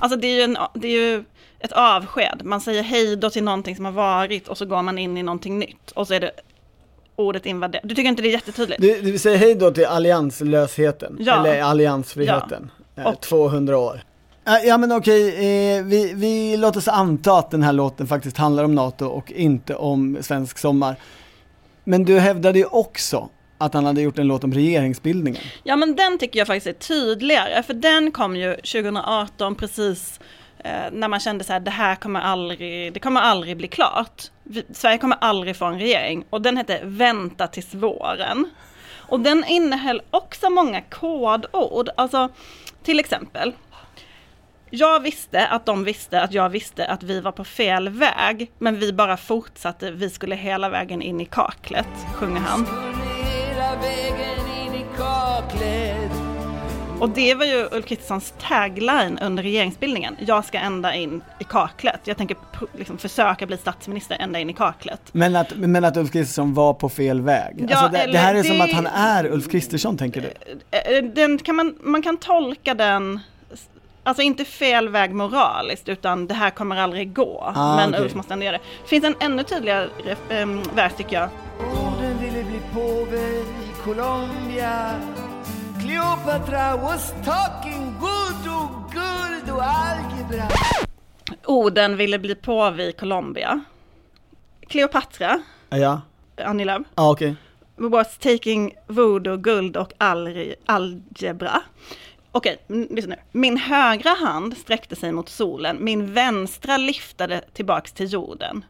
Alltså 0.00 0.18
det 0.18 0.26
är 0.26 0.34
ju, 0.36 0.42
en, 0.42 0.56
det 0.74 0.88
är 0.88 0.92
ju 1.16 1.24
ett 1.58 1.72
avsked. 1.72 2.40
Man 2.44 2.60
säger 2.60 2.82
hej 2.82 3.16
då 3.16 3.30
till 3.30 3.44
någonting 3.44 3.76
som 3.76 3.84
har 3.84 3.92
varit 3.92 4.48
och 4.48 4.58
så 4.58 4.66
går 4.66 4.82
man 4.82 4.98
in 4.98 5.16
i 5.16 5.22
någonting 5.22 5.58
nytt. 5.58 5.90
Och 5.90 6.06
så 6.06 6.14
är 6.14 6.20
det 6.20 6.30
ordet 7.16 7.46
invaderat. 7.46 7.82
Du 7.88 7.94
tycker 7.94 8.08
inte 8.08 8.22
det 8.22 8.28
är 8.28 8.32
jättetydligt? 8.32 8.80
du, 8.82 9.00
du 9.00 9.18
säger 9.18 9.38
hej 9.38 9.54
då 9.54 9.70
till 9.70 9.86
allianslösheten, 9.86 11.16
Ja. 11.20 11.46
eller 11.46 11.62
alliansfriheten. 11.62 12.70
Eh, 12.96 13.06
Och- 13.06 13.20
200 13.20 13.78
år. 13.78 14.02
Eh, 14.46 14.54
Ja 14.68 14.78
men 14.78 14.92
okej, 14.92 15.28
eh, 15.28 15.84
vi, 15.84 16.12
vi 16.14 16.56
låt 16.56 16.76
oss 16.76 16.88
anta 16.88 17.38
att 17.38 17.50
den 17.50 17.62
här 17.62 17.72
låten 17.72 18.06
faktiskt 18.06 18.36
handlar 18.36 18.64
om 18.64 18.74
NATO 18.74 19.06
och 19.06 19.32
inte 19.32 19.74
om 19.74 20.18
svensk 20.20 20.58
sommar. 20.58 20.96
Men 21.84 22.04
du 22.04 22.18
hävdade 22.18 22.58
ju 22.58 22.64
också 22.64 23.28
att 23.60 23.74
han 23.74 23.84
hade 23.84 24.02
gjort 24.02 24.18
en 24.18 24.26
låt 24.26 24.44
om 24.44 24.54
regeringsbildningen. 24.54 25.42
Ja 25.62 25.76
men 25.76 25.96
den 25.96 26.18
tycker 26.18 26.38
jag 26.38 26.46
faktiskt 26.46 26.66
är 26.66 26.88
tydligare. 26.88 27.62
För 27.62 27.74
den 27.74 28.12
kom 28.12 28.36
ju 28.36 28.54
2018 28.54 29.54
precis 29.54 30.20
eh, 30.58 30.72
när 30.92 31.08
man 31.08 31.20
kände 31.20 31.44
så 31.44 31.52
här, 31.52 31.60
det 31.60 31.70
här 31.70 31.94
kommer 31.94 32.20
aldrig, 32.20 32.92
det 32.92 33.00
kommer 33.00 33.20
aldrig 33.20 33.56
bli 33.56 33.68
klart. 33.68 34.22
Vi, 34.42 34.64
Sverige 34.72 34.98
kommer 34.98 35.16
aldrig 35.20 35.56
få 35.56 35.64
en 35.64 35.78
regering. 35.78 36.24
Och 36.30 36.42
den 36.42 36.56
hette 36.56 36.80
Vänta 36.84 37.46
tills 37.46 37.74
våren. 37.74 38.50
Och 38.92 39.20
den 39.20 39.44
innehöll 39.44 40.02
också 40.10 40.50
många 40.50 40.80
kodord. 40.80 41.88
Alltså 41.96 42.28
till 42.82 43.00
exempel. 43.00 43.52
Jag 44.70 45.00
visste 45.00 45.46
att 45.46 45.66
de 45.66 45.84
visste 45.84 46.22
att 46.22 46.32
jag 46.32 46.48
visste 46.48 46.86
att 46.86 47.02
vi 47.02 47.20
var 47.20 47.32
på 47.32 47.44
fel 47.44 47.88
väg. 47.88 48.50
Men 48.58 48.78
vi 48.78 48.92
bara 48.92 49.16
fortsatte, 49.16 49.90
vi 49.90 50.10
skulle 50.10 50.34
hela 50.36 50.68
vägen 50.68 51.02
in 51.02 51.20
i 51.20 51.24
kaklet, 51.24 51.88
sjunger 52.14 52.40
han. 52.40 52.89
Och 57.00 57.08
det 57.10 57.34
var 57.34 57.44
ju 57.44 57.68
Ulf 57.72 57.86
Kristerssons 57.86 58.34
tagline 58.48 59.18
under 59.22 59.42
regeringsbildningen. 59.42 60.16
Jag 60.20 60.44
ska 60.44 60.58
ända 60.58 60.94
in 60.94 61.22
i 61.38 61.44
kaklet. 61.44 62.00
Jag 62.04 62.16
tänker 62.16 62.36
liksom 62.78 62.98
försöka 62.98 63.46
bli 63.46 63.56
statsminister 63.56 64.16
ända 64.20 64.38
in 64.38 64.50
i 64.50 64.52
kaklet. 64.52 65.00
Men 65.12 65.36
att, 65.36 65.56
men 65.56 65.84
att 65.84 65.96
Ulf 65.96 66.12
Kristersson 66.12 66.54
var 66.54 66.74
på 66.74 66.88
fel 66.88 67.20
väg. 67.20 67.66
Ja, 67.68 67.76
alltså 67.76 68.06
det, 68.06 68.12
det 68.12 68.18
här 68.18 68.34
är 68.34 68.42
som 68.42 68.58
det- 68.58 68.64
att 68.64 68.72
han 68.72 68.86
är 68.86 69.26
Ulf 69.26 69.50
Kristersson 69.50 69.96
tänker 69.98 70.20
du? 70.20 70.28
Eh, 70.78 71.04
Den 71.14 71.38
kan 71.38 71.56
man, 71.56 71.74
man 71.80 72.02
kan 72.02 72.16
tolka 72.16 72.74
den, 72.74 73.20
alltså 74.02 74.22
inte 74.22 74.44
fel 74.44 74.88
väg 74.88 75.14
moraliskt, 75.14 75.88
utan 75.88 76.26
det 76.26 76.34
här 76.34 76.50
kommer 76.50 76.76
aldrig 76.76 77.12
gå. 77.14 77.52
Ah, 77.56 77.76
men 77.76 77.88
okej. 77.90 78.00
Ulf 78.02 78.14
måste 78.14 78.32
ändå 78.32 78.44
göra 78.46 78.56
det. 78.58 78.88
finns 78.88 79.04
en 79.04 79.14
ännu 79.20 79.42
tydligare 79.42 79.88
ähm, 80.28 80.62
vers 80.74 80.92
tycker 80.96 81.16
jag. 81.20 81.28
Colombia 83.84 85.00
Cleopatra 85.80 86.76
was 86.76 87.12
talking 87.24 87.92
voodoo, 88.00 88.68
guld 88.92 89.50
och 89.56 89.62
algebra 89.62 90.48
Orden 91.46 91.96
ville 91.96 92.18
bli 92.18 92.34
påve 92.34 92.84
i 92.84 92.92
Colombia. 92.92 93.60
Kleopatra, 94.68 95.42
Ja, 95.70 96.00
Annie 96.44 96.64
Lööf, 96.64 96.82
ja 96.94 97.10
okej. 97.10 97.34
was 97.76 98.18
taking 98.18 98.74
voodoo, 98.86 99.36
guld 99.36 99.76
och 99.76 99.92
al- 99.98 100.54
algebra. 100.66 101.62
Okej, 102.32 102.58
lyssna 102.68 103.14
nu. 103.14 103.22
Min 103.40 103.56
högra 103.56 104.10
hand 104.10 104.56
sträckte 104.56 104.96
sig 104.96 105.12
mot 105.12 105.28
solen, 105.28 105.76
min 105.84 106.12
vänstra 106.14 106.76
lyftade 106.76 107.40
tillbaks 107.52 107.92
till 107.92 108.12
jorden. 108.12 108.64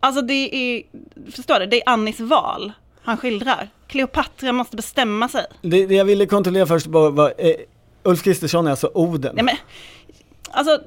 Alltså 0.00 0.22
det 0.22 0.54
är, 0.54 0.82
förstår 1.30 1.60
du, 1.60 1.66
det 1.66 1.76
är 1.76 1.88
Annis 1.92 2.20
val 2.20 2.72
han 3.04 3.16
skildrar. 3.16 3.68
Kleopatra 3.88 4.52
måste 4.52 4.76
bestämma 4.76 5.28
sig. 5.28 5.46
Det, 5.62 5.86
det 5.86 5.94
jag 5.94 6.04
ville 6.04 6.26
kontrollera 6.26 6.66
först 6.66 6.86
var, 6.86 7.10
var 7.10 7.34
eh, 7.38 7.54
Ulf 8.02 8.22
Kristersson 8.22 8.66
är 8.66 8.70
alltså 8.70 8.90
Oden. 8.94 9.32
Nej 9.34 9.44
men, 9.44 9.56
alltså, 10.50 10.78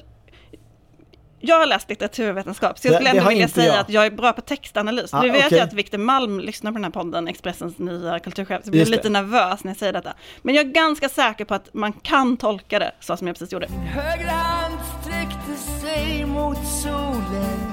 Jag 1.45 1.59
har 1.59 1.65
läst 1.65 1.89
litteraturvetenskap, 1.89 2.79
så 2.79 2.87
jag 2.87 2.95
skulle 2.95 3.11
det 3.11 3.17
ändå 3.17 3.29
vilja 3.29 3.47
säga 3.47 3.67
jag. 3.67 3.79
att 3.79 3.89
jag 3.89 4.05
är 4.05 4.11
bra 4.11 4.33
på 4.33 4.41
textanalys. 4.41 5.13
Ah, 5.13 5.21
nu 5.21 5.29
vet 5.29 5.45
okej. 5.45 5.57
jag 5.57 5.67
att 5.67 5.73
Victor 5.73 5.97
Malm 5.97 6.39
lyssnar 6.39 6.71
på 6.71 6.75
den 6.77 6.83
här 6.83 6.91
podden, 6.91 7.27
Expressens 7.27 7.77
nya 7.79 8.19
kulturchef, 8.19 8.61
så 8.63 8.67
jag 8.67 8.71
blir 8.71 8.85
det. 8.85 8.91
lite 8.91 9.09
nervös 9.09 9.63
när 9.63 9.69
jag 9.71 9.77
säger 9.77 9.93
detta. 9.93 10.13
Men 10.41 10.55
jag 10.55 10.65
är 10.67 10.71
ganska 10.71 11.09
säker 11.09 11.45
på 11.45 11.53
att 11.53 11.73
man 11.73 11.93
kan 11.93 12.37
tolka 12.37 12.79
det 12.79 12.91
så 12.99 13.17
som 13.17 13.27
jag 13.27 13.35
precis 13.35 13.53
gjorde. 13.53 13.67
Högra 13.67 14.31
hand 14.31 14.75
sträckte 15.01 15.55
sig 15.81 16.25
mot 16.25 16.57
solen 16.83 17.72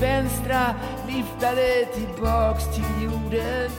vänstra 0.00 0.74
viftade 1.06 1.84
tillbaks 1.94 2.64
till 2.74 3.04
jorden. 3.04 3.70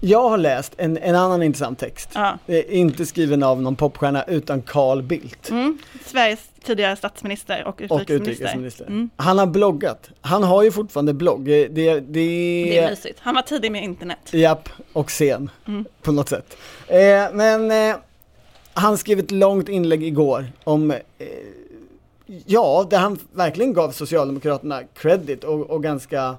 Jag 0.00 0.28
har 0.28 0.38
läst 0.38 0.74
en, 0.76 0.96
en 0.98 1.14
annan 1.14 1.42
intressant 1.42 1.78
text. 1.78 2.10
Ja. 2.14 2.38
Inte 2.68 3.06
skriven 3.06 3.42
av 3.42 3.62
någon 3.62 3.76
popstjärna 3.76 4.24
utan 4.24 4.62
Carl 4.62 5.02
Bildt. 5.02 5.50
Mm. 5.50 5.78
Sveriges 6.04 6.40
tidigare 6.64 6.96
statsminister 6.96 7.64
och 7.64 7.68
Och 7.68 7.80
utrikesminister. 7.80 8.32
utrikesminister. 8.32 8.84
Mm. 8.86 9.10
Han 9.16 9.38
har 9.38 9.46
bloggat. 9.46 10.10
Han 10.20 10.42
har 10.42 10.62
ju 10.62 10.72
fortfarande 10.72 11.14
blogg. 11.14 11.44
Det, 11.44 11.68
det, 11.68 12.00
Det 12.00 12.78
är 12.78 12.90
mysigt. 12.90 13.18
Han 13.22 13.34
var 13.34 13.42
tidig 13.42 13.72
med 13.72 13.84
internet. 13.84 14.18
Japp, 14.30 14.68
och 14.92 15.10
sen 15.10 15.50
Mm. 15.66 15.84
på 16.02 16.12
något 16.12 16.28
sätt. 16.28 16.56
Eh, 16.86 16.98
men 17.32 17.70
eh, 17.70 17.96
han 18.74 18.98
skrev 18.98 19.18
ett 19.18 19.30
långt 19.30 19.68
inlägg 19.68 20.02
igår 20.04 20.46
om, 20.64 20.90
eh, 20.90 20.98
ja, 22.46 22.86
där 22.90 22.98
han 22.98 23.18
verkligen 23.32 23.72
gav 23.72 23.90
Socialdemokraterna 23.90 24.82
credit 24.94 25.44
och, 25.44 25.70
och 25.70 25.82
ganska 25.82 26.36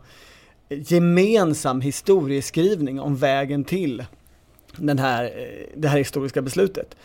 gemensam 0.69 1.81
historieskrivning 1.81 2.99
om 2.99 3.15
vägen 3.15 3.63
till 3.63 4.05
den 4.75 4.99
här, 4.99 5.23
eh, 5.23 5.65
det 5.77 5.87
här 5.87 5.97
historiska 5.97 6.41
beslutet. 6.41 6.95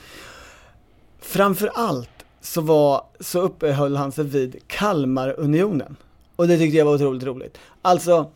Framför 1.20 1.70
allt 1.75 2.09
så, 2.40 2.61
var, 2.61 3.03
så 3.20 3.40
uppehöll 3.40 3.97
han 3.97 4.12
sig 4.12 4.25
vid 4.25 4.57
Kalmarunionen. 4.66 5.97
Och 6.37 6.49
det 6.49 6.59
tyckte 6.59 6.77
jag 6.79 6.85
var 6.85 6.94
otroligt 6.94 7.25
roligt. 7.25 7.59
Alltså, 7.83 8.31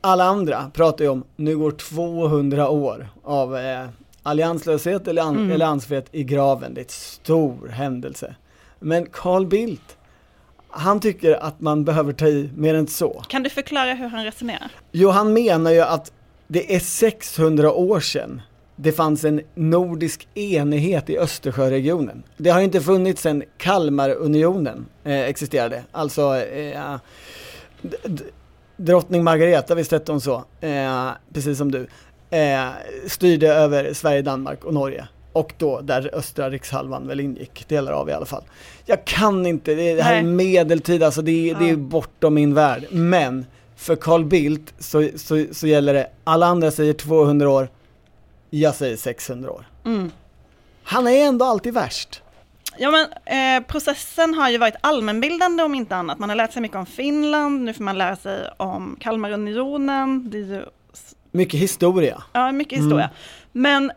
alla 0.00 0.24
andra 0.24 0.70
pratar 0.74 1.04
ju 1.04 1.10
om, 1.10 1.24
nu 1.36 1.56
går 1.58 1.70
200 1.70 2.68
år 2.68 3.08
av 3.22 3.56
eh, 3.56 3.86
allianslöshet 4.22 5.08
eller 5.08 5.22
an- 5.22 5.36
Mm. 5.36 5.52
alliansfrihet 5.52 6.06
i 6.12 6.24
graven. 6.24 6.74
Det 6.74 6.80
är 6.80 6.84
ett 6.84 6.90
stor 6.90 7.68
händelse. 7.68 8.34
Men 8.80 9.06
Carl 9.06 9.46
Bildt, 9.46 9.96
han 10.70 11.00
tycker 11.00 11.32
att 11.42 11.60
man 11.60 11.84
behöver 11.84 12.12
ta 12.12 12.26
i 12.26 12.50
mer 12.56 12.74
än 12.74 12.86
så. 12.86 13.22
Kan 13.28 13.42
du 13.42 13.50
förklara 13.50 13.94
hur 13.94 14.08
han 14.08 14.24
resonerar? 14.24 14.70
Jo, 14.92 15.08
han 15.10 15.32
menar 15.32 15.70
ju 15.70 15.80
att 15.80 16.12
det 16.48 16.74
är 16.74 16.80
600 16.80 17.72
år 17.72 18.00
sedan 18.00 18.42
det 18.78 18.92
fanns 18.92 19.24
en 19.24 19.40
nordisk 19.54 20.28
enighet 20.34 21.10
i 21.10 21.18
Östersjöregionen. 21.18 22.22
Det 22.36 22.50
har 22.50 22.60
inte 22.60 22.80
funnits 22.80 23.22
sedan 23.22 23.42
Kalmarunionen 23.58 24.86
eh, 25.04 25.20
existerade, 25.20 25.82
alltså 25.92 26.36
eh, 26.36 26.96
d- 27.82 27.96
drottning 28.76 29.24
Margareta, 29.24 29.74
visst 29.74 29.92
hette 29.92 30.12
hon 30.12 30.20
så, 30.20 30.44
eh, 30.60 31.08
precis 31.32 31.58
som 31.58 31.70
du, 31.72 31.86
eh, 32.30 32.68
styrde 33.06 33.48
över 33.54 33.92
Sverige, 33.92 34.22
Danmark 34.22 34.64
och 34.64 34.74
Norge. 34.74 35.08
Och 35.36 35.52
då 35.58 35.80
där 35.80 36.10
östra 36.14 36.50
rikshalvan 36.50 37.08
väl 37.08 37.20
ingick, 37.20 37.68
delar 37.68 37.92
av 37.92 38.08
i 38.08 38.12
alla 38.12 38.26
fall. 38.26 38.42
Jag 38.86 39.04
kan 39.04 39.46
inte, 39.46 39.74
det, 39.74 39.94
det 39.94 40.02
här 40.02 40.14
är 40.14 40.22
medeltid, 40.22 41.02
alltså 41.02 41.22
det, 41.22 41.54
det 41.58 41.64
är 41.64 41.70
Ja. 41.70 41.76
bortom 41.76 42.34
min 42.34 42.54
värld. 42.54 42.86
Men 42.90 43.46
för 43.76 43.96
Carl 43.96 44.24
Bildt 44.24 44.74
så, 44.78 45.08
så, 45.16 45.44
så 45.52 45.66
gäller 45.66 45.94
det, 45.94 46.06
alla 46.24 46.46
andra 46.46 46.70
säger 46.70 46.92
200 46.92 47.50
år, 47.50 47.68
jag 48.50 48.74
säger 48.74 48.96
600 48.96 49.50
år. 49.50 49.68
Mm. 49.84 50.10
Han 50.82 51.06
är 51.06 51.26
ändå 51.26 51.44
alltid 51.44 51.74
värst. 51.74 52.22
Ja 52.78 52.90
men 52.90 53.06
eh, 53.60 53.66
processen 53.66 54.34
har 54.34 54.50
ju 54.50 54.58
varit 54.58 54.74
allmänbildande 54.80 55.62
om 55.62 55.74
inte 55.74 55.96
annat. 55.96 56.18
Man 56.18 56.28
har 56.28 56.36
lärt 56.36 56.52
sig 56.52 56.62
mycket 56.62 56.76
om 56.76 56.86
Finland, 56.86 57.64
nu 57.64 57.72
får 57.74 57.84
man 57.84 57.98
lära 57.98 58.16
sig 58.16 58.40
om 58.56 58.96
Kalmarunionen. 59.00 60.30
Det 60.30 60.38
är 60.38 60.42
ju 60.42 60.64
Mycket 61.32 61.60
historia. 61.60 62.22
ja, 62.32 62.52
mycket 62.52 62.78
historia. 62.78 63.10
Men 63.52 63.92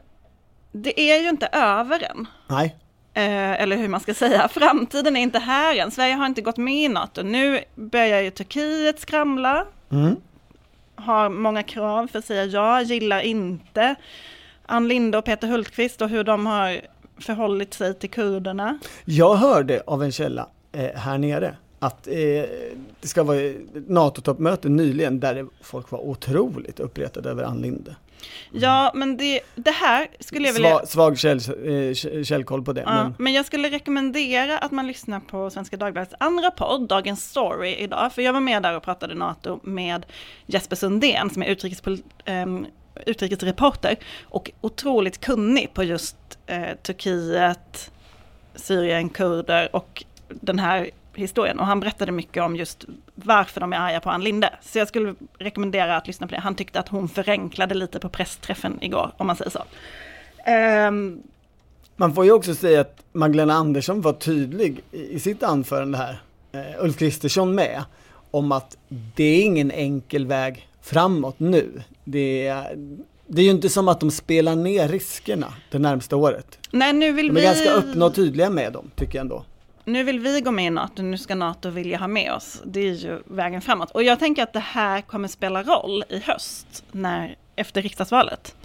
det 0.71 0.99
är 1.01 1.21
ju 1.21 1.29
inte 1.29 1.47
över 1.51 2.03
än. 2.03 2.27
Nej. 2.47 2.75
Eh, 3.13 3.62
eller 3.62 3.77
hur 3.77 3.88
man 3.88 3.99
ska 3.99 4.13
säga, 4.13 4.47
framtiden 4.47 5.17
är 5.17 5.21
inte 5.21 5.39
här 5.39 5.75
än. 5.77 5.91
Sverige 5.91 6.13
har 6.13 6.25
inte 6.25 6.41
gått 6.41 6.58
med 6.58 6.75
i 6.84 6.88
NATO. 6.88 7.21
Nu 7.23 7.63
börjar 7.75 8.21
ju 8.21 8.32
Turkiet 8.32 8.99
skramla, 8.99 9.65
Mm. 9.91 10.15
har 10.95 11.29
många 11.29 11.63
krav 11.63 12.08
för 12.08 12.19
att 12.19 12.25
säga 12.25 12.45
ja, 12.45 12.82
gillar 12.82 13.19
inte 13.21 13.95
Ann 14.65 14.88
Linde 14.88 15.17
och 15.17 15.25
Peter 15.25 15.47
Hultqvist 15.47 16.01
och 16.01 16.10
hur 16.10 16.23
de 16.23 16.45
har 16.45 16.82
förhållit 17.19 17.73
sig 17.73 17.93
till 17.93 18.10
kurderna. 18.10 18.79
Jag 19.05 19.36
hörde 19.36 19.84
av 19.88 20.03
en 20.03 20.12
källa 20.12 20.47
eh, 20.71 20.95
här 20.95 21.17
nere 21.17 21.55
att 21.79 22.08
eh, 22.08 22.13
det 23.01 23.08
ska 23.08 23.23
vara 23.23 23.39
NATO-toppmöte 23.88 24.69
nyligen 24.69 25.19
där 25.19 25.45
folk 25.62 25.91
var 25.91 25.99
otroligt 25.99 26.79
uppretade 26.79 27.29
över 27.29 27.43
Ann 27.43 27.62
Linde. 27.62 27.95
Ja, 28.51 28.91
men 28.95 29.17
det, 29.17 29.39
det 29.55 29.71
här 29.71 30.08
skulle 30.19 30.47
jag 30.47 30.53
vilja... 30.53 30.77
Sva, 30.77 30.86
svag 30.86 31.17
käll, 31.17 31.38
eh, 31.38 32.23
källkoll 32.23 32.63
på 32.63 32.73
det. 32.73 32.82
Ja, 32.82 33.03
Men, 33.03 33.13
men 33.17 33.34
jag 33.34 33.45
skulle 33.45 33.69
rekommendera 33.69 34.58
att 34.58 34.71
man 34.71 34.88
lyssnar 34.88 35.19
på 35.19 35.49
Svenska 35.49 35.77
Dagbladets 35.77 36.15
andra 36.19 36.51
podd, 36.51 36.88
Dagens 36.88 37.29
Story, 37.29 37.75
idag. 37.75 38.13
För 38.13 38.21
jag 38.21 38.34
var 38.34 38.39
med 38.39 38.63
där 38.63 38.75
och 38.75 38.84
pratade 38.84 39.15
NATO 39.15 39.60
med 39.63 40.05
Jesper 40.45 40.75
Sundén 40.75 41.29
som 41.29 41.43
är 41.43 41.47
utrikespol- 41.55 42.03
ehm, 42.25 42.65
utrikesreporter 43.05 43.95
och 44.23 44.51
otroligt 44.62 45.19
kunnig 45.21 45.73
på 45.73 45.84
just 45.84 46.15
eh, 46.47 46.75
Turkiet, 46.84 47.91
Syrien, 48.55 49.10
kurder 49.10 49.75
och 49.75 50.03
den 50.29 50.60
här 50.60 50.89
historien. 51.19 51.60
Och 51.60 51.65
han 51.65 51.79
berättade 51.79 52.12
mycket 52.12 52.43
om 52.43 52.55
just 52.55 52.86
varför 53.15 53.62
de 53.62 53.73
är 53.73 53.77
arga 53.77 53.99
på 53.99 54.10
Ann 54.10 54.23
Linde. 54.23 54.53
Så 54.62 54.79
jag 54.79 54.88
skulle 54.88 55.15
rekommendera 55.39 55.97
att 55.97 56.08
lyssna 56.08 56.27
på 56.27 56.36
det. 56.36 56.41
Han 56.41 56.55
tyckte 56.55 56.79
att 56.79 56.88
hon 56.89 57.10
förenklade 57.10 57.75
lite 57.75 57.99
på 57.99 58.10
pressträffen 58.10 58.77
igår, 58.82 59.12
om 59.17 59.27
man 59.27 59.36
säger 59.36 59.51
så. 59.51 59.63
Ehm, 60.45 61.23
man 61.95 62.15
får 62.15 62.25
ju 62.25 62.32
också 62.32 62.55
säga 62.55 62.82
att 62.82 63.03
Magdalena 63.13 63.53
Andersson 63.53 64.01
var 64.01 64.13
tydlig 64.13 64.82
i, 64.91 65.15
i 65.15 65.19
sitt 65.19 65.43
anförande 65.43 65.97
här, 65.97 66.21
eh, 66.51 66.84
Ulf 66.84 66.97
Kristersson 66.97 67.55
med, 67.55 67.84
om 68.32 68.51
att 68.51 68.77
det 69.15 69.23
är 69.23 69.43
ingen 69.43 69.71
enkel 69.71 70.25
väg 70.25 70.67
framåt 70.82 71.39
nu. 71.39 71.82
Det 72.03 72.47
är, 72.47 72.75
det 73.27 73.41
är 73.41 73.45
ju 73.45 73.51
inte 73.51 73.69
som 73.69 73.88
att 73.88 73.99
de 73.99 74.12
spelar 74.12 74.55
ner 74.55 74.88
riskerna 74.88 75.53
det 75.71 75.79
närmsta 75.79 76.15
året. 76.15 76.60
nej, 76.71 76.93
nu 76.93 77.12
vill 77.12 77.27
De 77.27 77.32
är 77.32 77.36
vi... 77.36 77.41
ganska 77.41 77.71
öppna 77.73 78.05
och 78.05 78.15
tydliga 78.15 78.49
med 78.49 78.73
dem, 78.73 78.91
tycker 78.95 79.15
jag 79.15 79.21
ändå. 79.21 79.43
Nu 79.89 80.04
vill 80.04 80.19
vi 80.19 80.41
gå 80.41 80.52
med 80.52 80.65
i 80.65 80.69
NATO, 80.69 81.02
nu 81.04 81.17
ska 81.17 81.36
NATO 81.36 81.69
vilja 81.69 81.97
ha 81.97 82.08
med 82.08 82.34
oss. 82.34 82.62
Det 82.65 82.80
är 82.80 82.93
ju 82.93 83.19
vägen 83.25 83.62
framåt. 83.62 83.91
Och 83.91 84.04
jag 84.04 84.19
tänker 84.19 84.43
att 84.43 84.54
det 84.54 84.60
här 84.60 85.02
kommer 85.02 85.28
spela 85.28 85.63
roll 85.63 86.04
i 86.10 86.19
höst, 86.19 86.84
när, 86.91 87.36
efter 87.56 87.82
riksdagsvalet. 87.82 88.56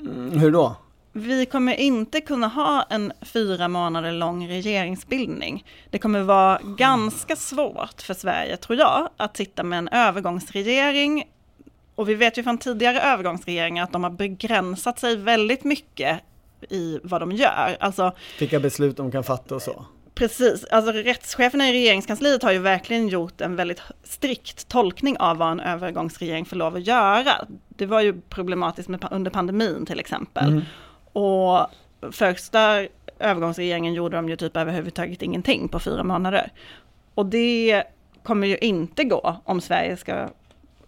Mm, 0.00 0.38
hur 0.38 0.50
då? 0.52 0.76
Vi 1.12 1.46
kommer 1.46 1.74
inte 1.74 2.20
kunna 2.20 2.48
ha 2.48 2.82
en 2.90 3.12
fyra 3.20 3.68
månader 3.68 4.12
lång 4.12 4.48
regeringsbildning. 4.48 5.64
Det 5.90 5.98
kommer 5.98 6.22
vara 6.22 6.60
ganska 6.62 7.36
svårt 7.36 8.02
för 8.02 8.14
Sverige, 8.14 8.56
tror 8.56 8.78
jag, 8.78 9.08
att 9.16 9.36
sitta 9.36 9.62
med 9.62 9.78
en 9.78 9.88
övergångsregering. 9.88 11.24
Och 11.94 12.08
vi 12.08 12.14
vet 12.14 12.38
ju 12.38 12.42
från 12.42 12.58
tidigare 12.58 13.00
övergångsregeringar 13.00 13.84
att 13.84 13.92
de 13.92 14.04
har 14.04 14.10
begränsat 14.10 14.98
sig 14.98 15.16
väldigt 15.16 15.64
mycket 15.64 16.20
i 16.70 17.00
vad 17.02 17.22
de 17.22 17.32
gör. 17.32 17.76
Alltså 17.80 18.12
Vilka 18.38 18.60
beslut 18.60 18.96
de 18.96 19.10
kan 19.10 19.24
fatta 19.24 19.54
och 19.54 19.62
så. 19.62 19.84
Precis, 20.16 20.64
alltså 20.64 20.92
rättscheferna 20.92 21.68
i 21.68 21.72
regeringskansliet 21.72 22.42
har 22.42 22.52
ju 22.52 22.58
verkligen 22.58 23.08
gjort 23.08 23.40
en 23.40 23.56
väldigt 23.56 23.82
strikt 24.02 24.68
tolkning 24.68 25.16
av 25.18 25.36
vad 25.36 25.50
en 25.50 25.60
övergångsregering 25.60 26.44
får 26.44 26.56
lov 26.56 26.76
att 26.76 26.86
göra. 26.86 27.32
Det 27.68 27.86
var 27.86 28.00
ju 28.00 28.20
problematiskt 28.20 28.88
med, 28.88 29.08
under 29.10 29.30
pandemin 29.30 29.86
till 29.86 30.00
exempel. 30.00 30.48
Mm. 30.48 30.62
Och 31.12 31.66
första 32.12 32.86
övergångsregeringen 33.18 33.94
gjorde 33.94 34.16
de 34.16 34.28
ju 34.28 34.36
typ 34.36 34.56
överhuvudtaget 34.56 35.22
ingenting 35.22 35.68
på 35.68 35.78
fyra 35.78 36.04
månader. 36.04 36.52
Och 37.14 37.26
det 37.26 37.82
kommer 38.22 38.46
ju 38.46 38.56
inte 38.56 39.04
gå 39.04 39.36
om 39.44 39.60
Sverige 39.60 39.96
ska 39.96 40.28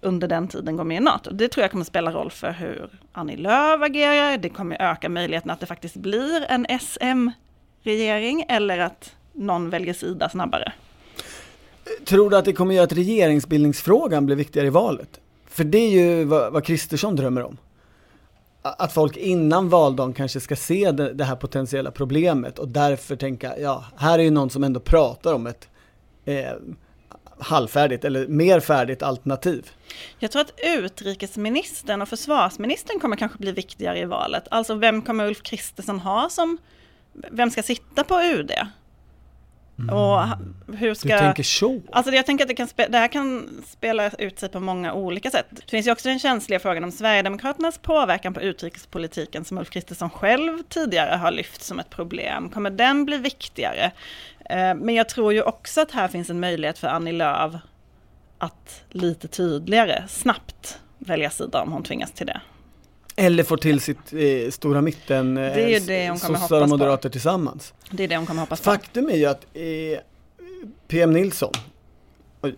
under 0.00 0.28
den 0.28 0.48
tiden 0.48 0.76
gå 0.76 0.84
med 0.84 0.96
i 0.96 1.00
NATO. 1.00 1.30
Det 1.30 1.48
tror 1.48 1.62
jag 1.62 1.70
kommer 1.70 1.84
spela 1.84 2.12
roll 2.12 2.30
för 2.30 2.50
hur 2.50 2.88
Annie 3.12 3.36
Lööf 3.36 3.82
agerar. 3.82 4.38
Det 4.38 4.48
kommer 4.48 4.82
öka 4.82 5.08
möjligheten 5.08 5.50
att 5.50 5.60
det 5.60 5.66
faktiskt 5.66 5.96
blir 5.96 6.46
en 6.48 6.66
SM-regering 6.80 8.44
eller 8.48 8.78
att 8.78 9.14
någon 9.38 9.70
väljer 9.70 9.94
sida 9.94 10.28
snabbare. 10.28 10.72
Tror 12.04 12.30
du 12.30 12.36
att 12.36 12.44
det 12.44 12.52
kommer 12.52 12.74
göra 12.74 12.84
att 12.84 12.92
regeringsbildningsfrågan 12.92 14.26
blir 14.26 14.36
viktigare 14.36 14.66
i 14.66 14.70
valet? 14.70 15.20
För 15.46 15.64
det 15.64 15.78
är 15.78 15.90
ju 15.90 16.24
vad, 16.24 16.64
Kristersson 16.64 17.16
drömmer 17.16 17.44
om. 17.44 17.56
Att 18.62 18.92
folk 18.92 19.16
innan 19.16 19.68
valdagen 19.68 20.12
kanske 20.12 20.40
ska 20.40 20.56
se 20.56 20.90
det, 20.90 21.12
det 21.12 21.24
här 21.24 21.36
potentiella 21.36 21.90
problemet 21.90 22.58
och 22.58 22.68
därför 22.68 23.16
tänka, 23.16 23.58
ja, 23.58 23.84
här 23.96 24.18
är 24.18 24.22
ju 24.22 24.30
någon 24.30 24.50
som 24.50 24.64
ändå 24.64 24.80
pratar 24.80 25.34
om 25.34 25.46
ett 25.46 25.68
eh, 26.24 26.52
halvfärdigt 27.38 28.04
eller 28.04 28.26
mer 28.26 28.60
färdigt 28.60 29.02
alternativ. 29.02 29.70
Jag 30.18 30.30
tror 30.30 30.42
att 30.42 30.54
utrikesministern 30.64 32.02
och 32.02 32.08
försvarsministern 32.08 33.00
kommer 33.00 33.16
kanske 33.16 33.38
bli 33.38 33.52
viktigare 33.52 33.98
i 33.98 34.04
valet. 34.04 34.44
Alltså 34.50 34.74
vem 34.74 35.02
kommer 35.02 35.26
Ulf 35.26 35.42
Kristersson 35.42 35.98
ha 35.98 36.28
som, 36.30 36.58
vem 37.12 37.50
ska 37.50 37.62
sitta 37.62 38.04
på 38.04 38.20
UD? 38.22 38.52
Och 39.90 39.96
ha- 39.96 40.38
hur 40.76 40.94
ska... 40.94 41.08
Du 41.08 41.18
tänker 41.18 41.42
så? 41.42 41.80
Alltså 41.92 42.12
jag 42.12 42.26
tänker 42.26 42.44
att 42.44 42.48
det, 42.48 42.54
kan 42.54 42.68
spe, 42.68 42.86
det 42.88 42.98
här 42.98 43.08
kan 43.08 43.48
spela 43.66 44.10
ut 44.10 44.38
sig 44.38 44.48
på 44.48 44.60
många 44.60 44.92
olika 44.92 45.30
sätt. 45.30 45.46
Det 45.50 45.70
finns 45.70 45.86
ju 45.86 45.92
också 45.92 46.08
den 46.08 46.18
känsliga 46.18 46.60
frågan 46.60 46.84
om 46.84 46.92
Sverigedemokraternas 46.92 47.78
påverkan 47.78 48.34
på 48.34 48.40
utrikespolitiken 48.40 49.44
som 49.44 49.58
Ulf 49.58 49.70
Kristersson 49.70 50.10
själv 50.10 50.62
tidigare 50.68 51.16
har 51.16 51.30
lyft 51.30 51.62
som 51.62 51.78
ett 51.78 51.90
problem. 51.90 52.48
Kommer 52.50 52.70
den 52.70 53.04
bli 53.04 53.16
viktigare? 53.18 53.84
Eh, 54.50 54.74
Men 54.74 54.94
jag 54.94 55.08
tror 55.08 55.32
ju 55.32 55.42
också 55.42 55.80
att 55.80 55.90
här 55.90 56.08
finns 56.08 56.30
en 56.30 56.40
möjlighet 56.40 56.78
för 56.78 56.88
Annie 56.88 57.12
Lööf 57.12 57.52
att 58.38 58.82
lite 58.90 59.28
tydligare, 59.28 60.04
snabbt 60.08 60.78
välja 60.98 61.30
sida 61.30 61.62
om 61.62 61.72
hon 61.72 61.82
tvingas 61.82 62.12
till 62.12 62.26
det. 62.26 62.40
Eller 63.20 63.42
får 63.42 63.56
till 63.56 63.80
sitt 63.80 64.12
eh, 64.12 64.50
stora 64.50 64.80
mitten, 64.80 65.36
eh, 65.36 65.42
Det 65.42 65.62
är 65.62 65.68
ju 65.68 65.78
det 65.80 66.08
hon 66.10 66.18
kommer 66.18 66.38
sossar 66.38 66.56
och 66.56 66.60
hoppas 66.60 66.70
på. 66.70 66.76
moderater 66.76 67.08
tillsammans. 67.08 67.74
Det 67.90 68.04
är 68.04 68.08
det 68.08 68.16
hon 68.16 68.26
kommer 68.26 68.40
hoppas 68.40 68.60
på. 68.60 68.64
Faktum 68.64 69.08
är 69.08 69.16
ju 69.16 69.24
att 69.26 69.46
eh, 69.54 69.62
PM 70.88 71.12
Nilsson 71.12 71.52
Oj. 72.42 72.54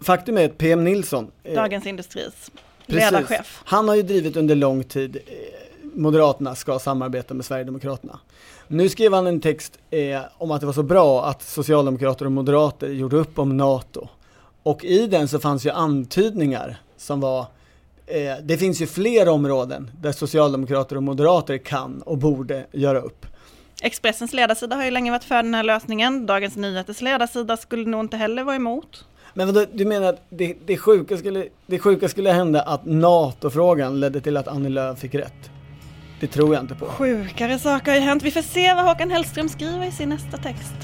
Faktum 0.00 0.38
är 0.38 0.44
att 0.44 0.58
PM 0.58 0.84
Nilsson 0.84 1.30
eh, 1.44 1.54
Dagens 1.54 1.86
Industris 1.86 2.50
ledarchef. 2.86 3.60
Han 3.64 3.88
har 3.88 3.94
ju 3.94 4.02
drivit 4.02 4.36
under 4.36 4.54
lång 4.54 4.84
tid 4.84 5.16
eh, 5.16 5.32
Moderaterna 5.94 6.54
ska 6.54 6.78
samarbeta 6.78 7.34
med 7.34 7.44
Sverigedemokraterna. 7.44 8.18
Nu 8.68 8.88
skrev 8.88 9.12
han 9.14 9.26
en 9.26 9.40
text 9.40 9.78
eh, 9.90 10.20
om 10.38 10.50
att 10.50 10.60
det 10.60 10.66
var 10.66 10.72
så 10.72 10.82
bra 10.82 11.24
att 11.24 11.42
Socialdemokrater 11.42 12.24
och 12.24 12.32
Moderater 12.32 12.88
gjorde 12.88 13.16
upp 13.16 13.38
om 13.38 13.56
NATO. 13.56 14.08
Och 14.62 14.84
i 14.84 15.06
den 15.06 15.28
så 15.28 15.38
fanns 15.38 15.66
ju 15.66 15.70
antydningar 15.70 16.76
som 16.96 17.20
var 17.20 17.46
eh, 18.10 18.36
det 18.42 18.58
finns 18.58 18.82
ju 18.82 18.86
fler 18.86 19.28
områden 19.28 19.90
där 20.00 20.12
Socialdemokrater 20.12 20.96
och 20.96 21.02
Moderater 21.02 21.58
kan 21.58 22.02
och 22.02 22.18
borde 22.18 22.66
göra 22.72 23.00
upp. 23.00 23.26
Expressens 23.82 24.32
ledarsida 24.32 24.76
har 24.76 24.84
ju 24.84 24.90
länge 24.90 25.10
varit 25.10 25.24
för 25.24 25.42
den 25.42 25.54
här 25.54 25.62
lösningen. 25.62 26.26
Dagens 26.26 26.56
Nyheters 26.56 27.00
ledarsida 27.00 27.56
skulle 27.56 27.84
nog 27.84 28.00
inte 28.00 28.16
heller 28.16 28.44
vara 28.44 28.56
emot. 28.56 29.04
Men 29.34 29.46
vadå, 29.46 29.66
du 29.72 29.84
menar 29.84 30.08
att 30.08 30.22
det, 30.28 30.56
det, 30.66 30.76
sjuka 30.76 31.16
skulle, 31.16 31.48
det 31.66 31.78
sjuka 31.78 32.08
skulle 32.08 32.30
hända 32.30 32.62
att 32.62 32.84
NATO-frågan 32.84 34.00
ledde 34.00 34.20
till 34.20 34.36
att 34.36 34.48
Annie 34.48 34.68
Lööf 34.68 34.98
fick 34.98 35.14
rätt? 35.14 35.50
Det 36.20 36.26
tror 36.26 36.54
jag 36.54 36.62
inte 36.62 36.74
på. 36.74 36.86
Sjukare 36.86 37.58
saker 37.58 37.90
har 37.90 37.98
ju 37.98 38.04
hänt. 38.04 38.22
Vi 38.22 38.30
får 38.30 38.42
se 38.42 38.74
vad 38.74 38.84
Håkan 38.84 39.10
Hellström 39.10 39.48
skriver 39.48 39.86
i 39.86 39.92
sin 39.92 40.08
nästa 40.08 40.36
text. 40.36 40.74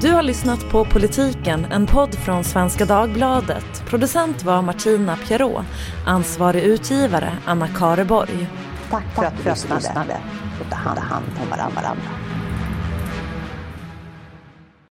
Du 0.00 0.12
har 0.12 0.22
lyssnat 0.22 0.70
på 0.70 0.84
Politiken, 0.84 1.64
en 1.64 1.86
podd 1.86 2.14
från 2.14 2.44
Svenska 2.44 2.84
Dagbladet. 2.84 3.82
Producent 3.86 4.44
var 4.44 4.62
Martina 4.62 5.16
Pierrot. 5.16 5.64
Ansvarig 6.06 6.62
utgivare 6.62 7.32
Anna 7.46 7.68
Kareborg. 7.68 8.48
Tack 8.90 9.04
för 9.14 9.24
att 9.24 9.44
du 9.44 9.50
lyssnade 9.50 10.16
och 10.60 10.70
ta 10.70 10.76
hand 10.76 11.26
om 11.42 11.50
varandra. 11.50 11.96